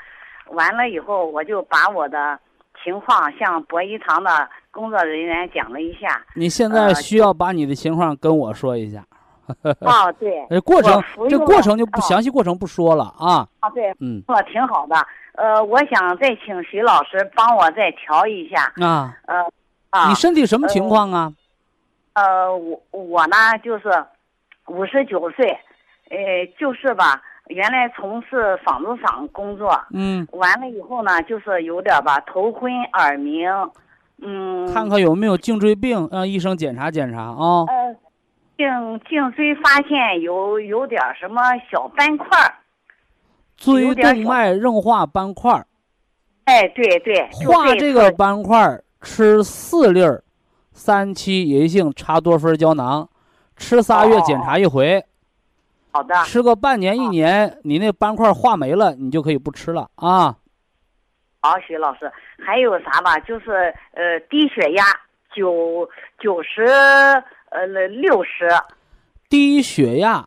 [0.48, 2.38] 完了以后，我就把我的
[2.82, 6.24] 情况向博医堂的工作人员讲了一下。
[6.34, 9.04] 你现在需要把你的情况跟我说一下。
[9.80, 13.46] 啊， 对，呃， 过程这过程就不详细过程不说了啊。
[13.60, 14.94] 啊，对，嗯，我挺好的。
[15.34, 18.72] 呃，我想再请徐老师帮我再调一下。
[18.80, 19.44] 啊，呃，
[19.90, 21.32] 啊，你身体什么情况啊？
[22.14, 23.88] 呃，我我呢就是
[24.68, 25.46] 五十九岁，
[26.10, 29.78] 呃，就是吧，原来从事纺织厂工作。
[29.92, 30.26] 嗯。
[30.32, 33.48] 完了以后呢，就是有点吧头昏耳鸣，
[34.20, 34.72] 嗯。
[34.72, 37.64] 看看有没有颈椎病，让医生检查检查啊。
[37.68, 37.96] 呃。
[38.54, 38.68] 颈
[39.08, 42.54] 颈椎发现有有点什么小斑块儿，
[43.56, 45.66] 椎动脉硬化斑块儿。
[46.44, 50.22] 哎，对对，化这个斑块儿，吃四粒儿
[50.70, 53.08] 三七银杏茶多酚胶囊，
[53.56, 55.04] 吃仨月检查一回。
[55.92, 56.14] 好的。
[56.24, 60.34] 吃个半年一年，你那斑块化没了，你就可以不吃了啊。
[61.40, 62.10] 好，徐老师，
[62.44, 63.18] 还有啥吧？
[63.20, 64.84] 就是呃，低血压
[65.34, 65.88] 九
[66.18, 66.64] 九十
[67.50, 68.48] 呃六十。
[69.28, 70.18] 低血压，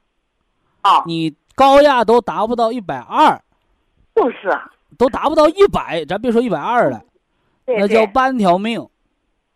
[0.84, 3.42] 哦，你高压都达不到一百二，
[4.16, 4.50] 就是，
[4.98, 7.02] 都达不到一百，咱别说一百二了，
[7.66, 8.80] 对那叫，半条命。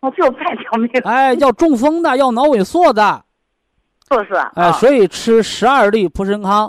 [0.00, 3.22] 哦就半条命，哎，要中风的，要脑萎缩的，
[4.10, 6.66] 就是，哎，哦所以吃十二粒普参康、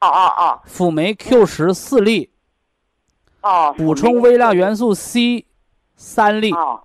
[0.00, 2.30] 哦哦辅酶 Q 十四粒，
[3.42, 5.46] 哦哦，补充微量元素 C
[5.96, 6.52] 三粒。
[6.52, 6.80] 哦，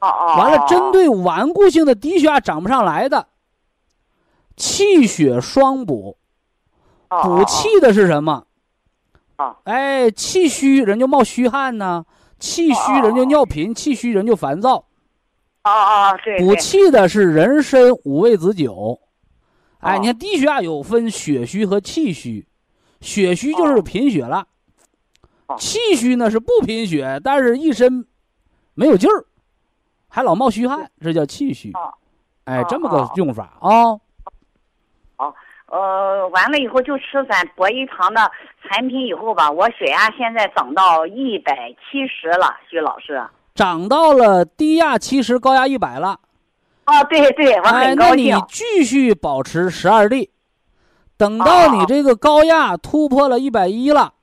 [0.00, 3.28] 哦哦，完了，哦针对顽固性的低血压涨不上来的，
[4.56, 6.16] 气血双补。
[7.10, 8.46] 哦补气的是什么？
[9.36, 12.04] 啊哎，气虚人就冒虚汗呐，
[12.38, 14.86] 气虚人就尿频，气虚人就烦躁。
[15.64, 18.98] 哦哦，对，补气的是人参五味子酒。
[19.80, 22.46] 哎，哦你看低血压有分血虚和气虚，
[23.00, 24.46] 血虚就是哦贫血了，
[25.46, 28.06] 哦气虚呢是不贫血，但是一身
[28.74, 29.24] 没有劲儿，
[30.08, 31.72] 还老冒虚汗，这叫气虚。
[31.72, 31.92] 哦
[32.44, 34.00] 哎哦，这么个哦用法啊。
[35.18, 35.34] 哦
[35.66, 38.28] 呃，完了以后就吃咱博一堂的
[38.62, 43.22] 产品以后吧，我血压现在涨到一百七十了，徐老师。
[43.54, 46.20] 涨到了低压七十，高压一百了。
[46.84, 48.32] 啊，对对，我哎，很高那你。
[48.48, 50.30] 继续保持十二粒，
[51.16, 54.14] 等到你哦这个高压突破了一百一了，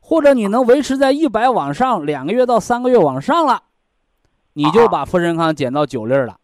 [0.00, 3.62] 或者你能维持在一百往上，两个月到三个月往上了，
[4.54, 6.38] 你就哦把富生康减到九粒儿了。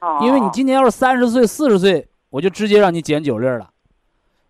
[0.00, 3.70] 哦因为你今年要是三十岁、四十岁，我就直接让你减九粒儿了，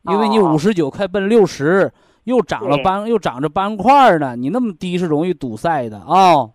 [0.02, 1.92] 因为你哦五十九快奔六十，
[2.24, 6.04] 又长了斑，又长着斑块儿呢，你那么低是容易堵塞的啊。
[6.08, 6.53] 哦，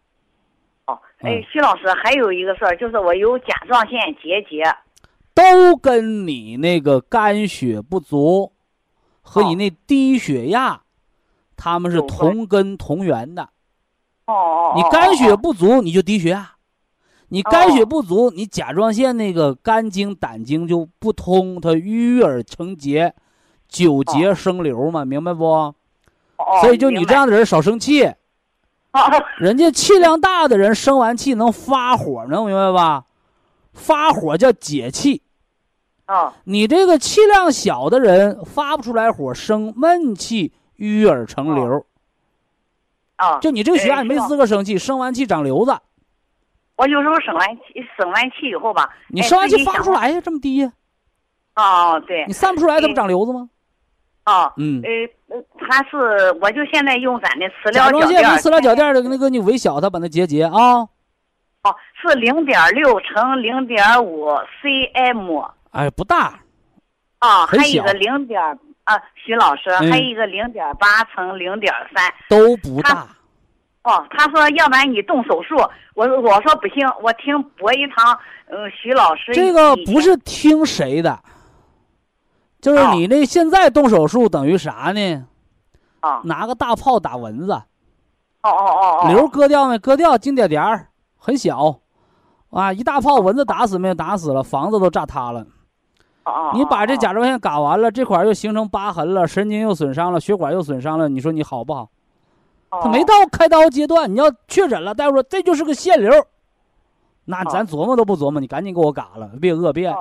[1.21, 4.63] 哎嗯，徐老师还有一个事儿，就是我有甲状腺结节。
[5.33, 8.51] 都跟你那个肝血不足
[9.21, 10.81] 和你哦那低血压，
[11.55, 13.43] 他们是同根同源的。
[14.25, 16.55] 哦哦，你哦肝血哦不足，你就低血压；
[17.29, 23.13] 你肝血哦不足，你甲状腺那个肝经、胆经就不通，它淤而成结，
[23.67, 25.45] 久结生瘤嘛，明白不？
[25.45, 25.75] 哦
[26.61, 28.15] 所以就你这样的人少生气，哦
[29.37, 33.05] 人家气量大的人生完气能发火，能明白吧？
[33.73, 35.21] 发火叫解气。
[36.05, 41.85] 啊你这个气量小的人发不出来火，生闷气，淤而成瘤。
[43.17, 45.77] 啊，就你这个血压，哎你没资格生气，生完气长瘤子。
[46.77, 47.61] 我有时候生完气，
[47.95, 50.71] 生完气以后吧，哎你生完气发不出来呀，这么低呀，
[51.55, 53.49] 哦，对你，散不出来，它不长瘤子吗？
[54.29, 60.81] 哦，嗯，呃，呃他是，我就现在用咱的磁疗脚垫磁疗脚垫的那个你微小它，把它结节啊。
[61.63, 64.29] 哦，是零点六乘零点五
[64.61, 66.39] cm，哎，不大，
[67.17, 68.39] 啊，还有一个零点
[68.83, 72.13] 啊，徐老师，嗯还有一个零点八乘零点三。
[72.29, 73.07] 都不大。
[73.83, 75.55] 哦，他说要不然你动手术，
[75.95, 78.17] 我我说不行，我听博一堂，
[78.47, 81.17] 嗯，徐老师这个不是听谁的，
[82.61, 85.25] 就是哦你那现在动手术等于啥呢？
[86.01, 87.63] 啊，拿个大炮打蚊子，哦
[88.43, 89.77] 哦哦哦，瘤割掉没？
[89.77, 90.87] 割掉，金点点儿，
[91.17, 91.79] 很小，
[92.51, 93.93] 啊，一大炮蚊子打死没有？
[93.93, 95.41] 打死了，房子都炸塌了。
[96.23, 101.89] 哦哦，你把这哦甲状腺嘎完了，这块儿又形成疤痕了，神经又损伤了，血管又损伤了，你说你好不好？
[102.69, 106.11] 哦他没到开刀阶段，你要确诊了，大夫说这就是个腺瘤，
[107.25, 109.93] 那咱琢磨都不琢磨，你赶紧给我嘎了，别恶变。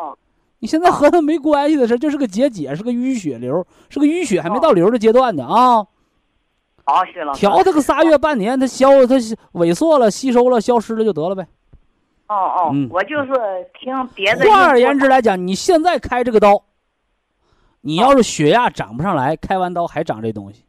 [0.58, 5.86] 哦你现在和他没关系的事，就是个结节，是个淤血瘤，是个淤血，还没到瘤的阶段呢啊！
[6.84, 9.14] 好，谢老师，调它个仨月半年，它消它
[9.52, 11.46] 萎缩了、吸收了、消失了就得了呗。
[12.26, 13.30] 哦哦，嗯我就是
[13.78, 14.50] 听别的。
[14.50, 16.60] 换而言之，来讲，你现在开这个刀，
[17.82, 20.64] 你要是血压涨不上来，开完刀还长这东西。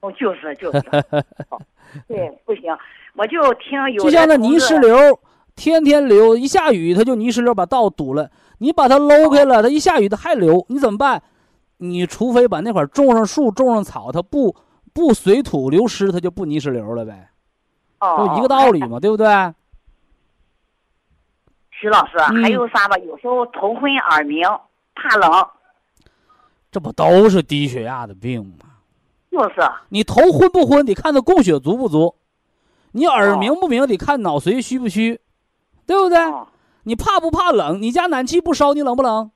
[0.00, 0.78] 哦，就是就是，
[1.50, 1.60] 哦
[2.08, 2.76] 对，不行，
[3.14, 5.20] 我就听有就像那泥石流，
[5.54, 8.28] 天天流，一下雨它就泥石流把道堵了。
[8.58, 11.22] 你把它搂开了，它一下雨它还流，你怎么办？
[11.78, 14.54] 你除非把那块儿种上树、种上草，它不
[14.92, 17.30] 不随土流失，它就不泥石流了呗，
[18.00, 19.26] 哦，就一个哦道理嘛，对不对？
[21.70, 22.98] 徐老师，嗯还有啥吧？
[22.98, 24.42] 有时候头昏耳鸣，
[24.96, 25.30] 怕冷，
[26.72, 28.66] 这不都是低血压的病吗？
[29.30, 29.54] 就是
[29.90, 32.16] 你头昏不昏，得看它供血足不足；
[32.90, 35.20] 你耳哦鸣不鸣，得看脑髓虚不虚，
[35.86, 36.18] 对不对？
[36.18, 36.48] 哦
[36.84, 37.80] 你怕不怕冷？
[37.80, 39.30] 你家暖气不烧，你冷不冷？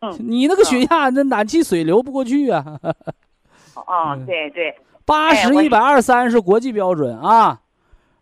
[0.00, 2.78] 嗯你那个血压，那暖气水流不过去啊。
[3.74, 7.60] 哦， 嗯对对，八十、一百二三是国际标准啊，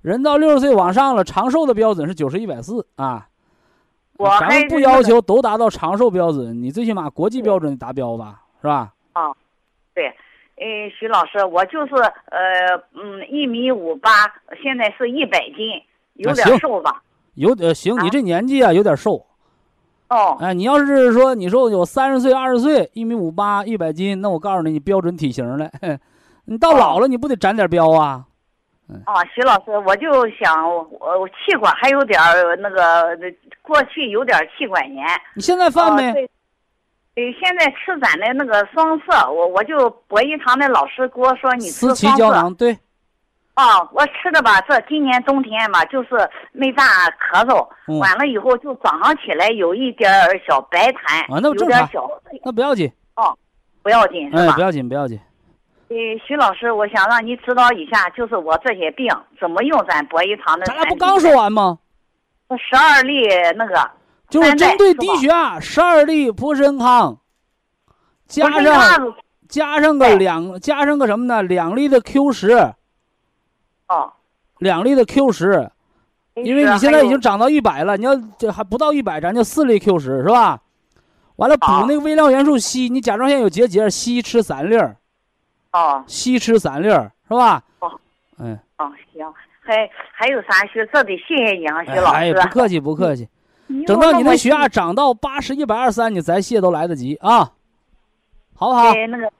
[0.01, 3.27] 人到六十岁往上了，长寿的标准是九十一百四啊。
[4.17, 8.93] 我咱们不要求都达到长寿标准，你最起码国际标准达标吧，是吧？
[10.57, 14.11] 呃，徐老师，我就是呃嗯一米五八，
[14.63, 15.83] 现在是一百斤，
[16.15, 17.03] 有点瘦吧？
[17.35, 19.27] 有点行，啊你这年纪啊有点瘦。
[20.09, 25.71] 哦，哎，你要是说你说有三十岁、二十岁，一米五八、一百斤，那我告诉你，你标准体型了。
[25.81, 25.99] 嘿
[26.45, 28.25] 你到老了，你不得长点膘啊？
[29.07, 33.17] 啊，徐老师，我就想我我气管还有点儿那个，
[33.63, 35.07] 过去有点气管炎。
[35.35, 36.11] 你现在犯没？
[36.11, 36.31] 哦对
[37.17, 42.19] 呃，现在吃咱的那个双色，我我就博医堂的老师给我说你吃双色。
[42.19, 42.77] 胶囊，对，
[43.57, 46.09] 哦，我吃的吧，这今年冬天吧，就是
[46.53, 46.83] 没咋
[47.33, 52.09] 咳嗽，嗯完了以后就早上起来有一点儿小白痰，啊那正常点小，
[52.45, 53.37] 那不要紧，哦
[53.83, 54.61] 不要紧是哎，吧不？
[54.61, 55.21] 要紧，不要紧。
[55.89, 55.97] 呃，
[56.27, 59.07] 徐老师，我想让你指导一下，就是我这些病
[59.39, 60.75] 怎么用咱博医堂的咱。
[60.75, 61.79] 俩不刚说完吗？
[62.59, 63.91] 十二粒那个
[64.29, 67.19] 就是针对低血压，十二粒普参康，
[68.27, 69.15] 加上
[69.49, 71.43] 加上个两，加上个什么呢？
[71.43, 72.75] 两粒的 Q 十，
[73.89, 74.13] 哦，
[74.59, 75.71] 两粒的 Q 十，
[76.35, 80.61] 因为你现在已经涨到一百了，你要这还不到一百，咱就四粒 Q 十是吧？
[81.37, 84.97] 完了补那个微量元素硒，你甲状腺有结节，硒吃三粒儿，
[85.73, 87.63] 哦硒吃三粒儿是吧？
[87.81, 88.01] 哦，
[88.39, 89.27] 嗯，哦行，
[89.61, 90.87] 还还有啥徐？
[90.93, 92.35] 这得谢谢你啊，徐老哎，师。
[92.35, 93.29] 不客气不客气。
[93.87, 97.51] 等到你说的血压涨到八十一百二三，你再谢都来得及啊，
[98.55, 98.91] 好不好？
[98.91, 99.33] 哎，那个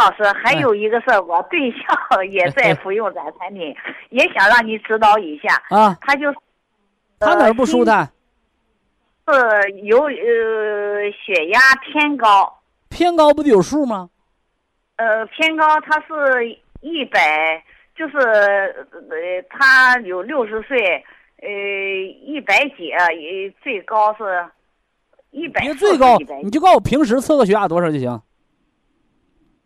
[0.00, 1.78] 老师还有一个事儿，我对象
[2.30, 3.76] 也在服用咱产品，
[4.08, 5.62] 也想让你指导一下。
[5.68, 6.32] 啊，他就
[7.18, 8.10] 他哪儿不舒坦？
[9.28, 14.08] 是有呃血压偏高，偏高不得有数吗？
[14.96, 16.48] 呃偏高，他是
[16.80, 17.62] 一百，
[17.94, 21.04] 就是呃他有六十岁，
[21.42, 21.48] 呃
[22.24, 23.06] 一百几，呃
[23.62, 24.44] 最高是
[25.30, 28.20] 一百，别最高，你就告诉我平时测个血压多少就行。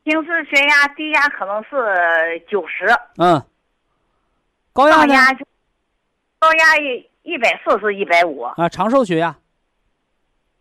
[0.05, 2.87] 平时血压低压可能是九十，
[3.17, 3.43] 嗯，
[4.73, 5.07] 高压呢？
[5.07, 5.33] 高压
[6.41, 9.35] 高压一一百四是一百五，啊，长寿血压，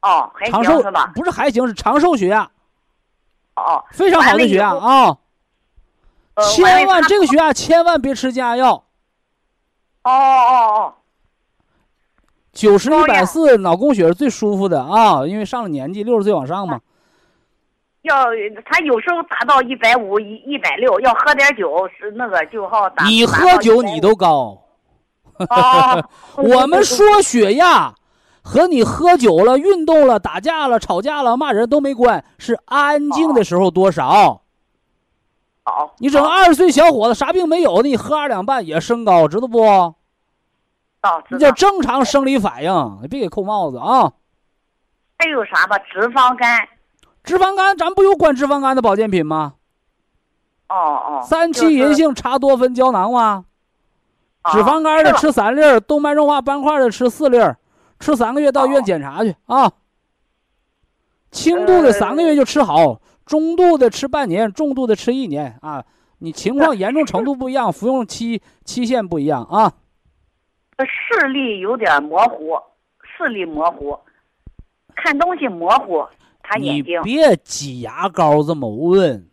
[0.02, 1.12] 哦，还长寿行是吧？
[1.14, 2.50] 不是还行，是长寿血压，
[3.56, 5.18] 哦，非常好的血压啊！
[6.36, 8.86] 呃千万这个血压千万别吃降压药，
[10.04, 10.96] 哦哦哦，
[12.54, 16.80] 九十一百四脑供血是最舒服的啊，因为上了年纪，六十岁往上嘛。
[18.04, 18.26] 要
[18.66, 23.06] 他有时候达到一百五、一一百六，要喝点酒是那个就好达。
[23.06, 24.62] 你喝酒你都高，
[25.50, 27.94] 哦， 我们说血压
[28.42, 34.42] 和你喝酒了、运动了、打架了、吵架了、骂人都没关，是安静的时候多少。
[35.64, 39.62] 好，你整个二十岁小伙子啥病没有的，你喝二两半也升高，知道不？
[39.62, 39.96] 哦
[41.02, 44.12] 知道你叫正常生理反应，你别给扣帽子啊！
[45.18, 45.78] 还有啥吧？
[45.80, 46.68] 脂肪肝，
[47.24, 49.56] 脂肪肝，咱不有管脂肪肝的保健品吗？
[50.70, 53.46] 哦哦，三七银杏茶多酚胶囊吗？
[54.46, 57.58] 就是脂肪肝的吃三粒儿，动脉硬化斑块的吃四粒儿，
[58.00, 59.72] 吃三个月到医院检查去啊。
[61.32, 65.84] 轻度的三个月就吃好，中度的吃半年，重度的吃一年啊。
[66.20, 69.72] 你情况严重程度不一样， 服用期期限不一样啊。
[70.78, 72.58] 视力有点模糊，
[73.18, 73.98] 视力模糊，
[74.96, 76.06] 看东西模糊，
[76.54, 77.02] 他你眼睛。
[77.04, 79.28] 别挤牙膏这么问，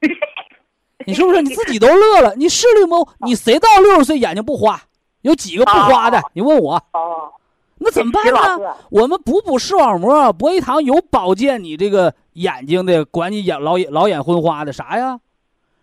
[1.06, 2.34] 你是不是你自己都乐了？
[2.36, 4.80] 你视力模糊，你谁到六十岁眼睛不花？
[5.22, 6.22] 有几个不花的哦？
[6.34, 7.32] 你问我，哦，
[7.78, 8.76] 那怎么办呢？
[8.90, 15.18] 我们补补视网膜，博一堂有保健你这个眼睛的，管你眼老眼老眼昏花的啥呀？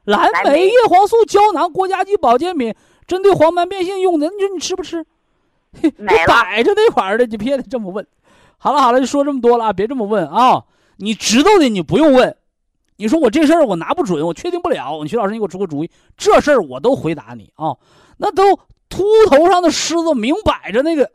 [0.05, 2.73] 蓝莓叶黄素胶囊国家级保健品，
[3.07, 5.05] 针对黄斑变性用的，你说你吃不吃？
[6.27, 8.05] 摆着那块儿的，你别这么问。
[8.63, 10.63] 好了好了，就说这么多了啊，别这么问啊！
[10.95, 12.37] 你知道的你不用问。
[12.95, 15.03] 你说我这事儿我拿不准，我确定不了。
[15.03, 17.75] 你徐老师，你给我出个主意，这事儿我都回答你啊。
[18.19, 18.55] 那都
[18.87, 21.11] 秃头上的虱子，明摆着那个，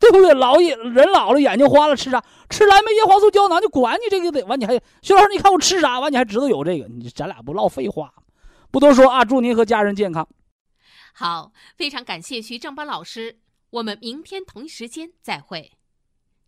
[0.00, 0.34] 对不对？
[0.34, 2.20] 老眼人老了，眼睛花了，吃啥？
[2.50, 4.72] 吃蓝莓叶黄素胶囊，就管你这个得完，你还
[5.02, 6.00] 徐老师，你看我吃啥？
[6.00, 6.88] 完你还知道有这个？
[6.88, 8.12] 你咱俩不唠废话？
[8.72, 10.26] 不多说啊，祝您和家人健康。
[11.14, 13.38] 好，非常感谢徐正邦老师，
[13.70, 15.70] 我们明天同一时间再会。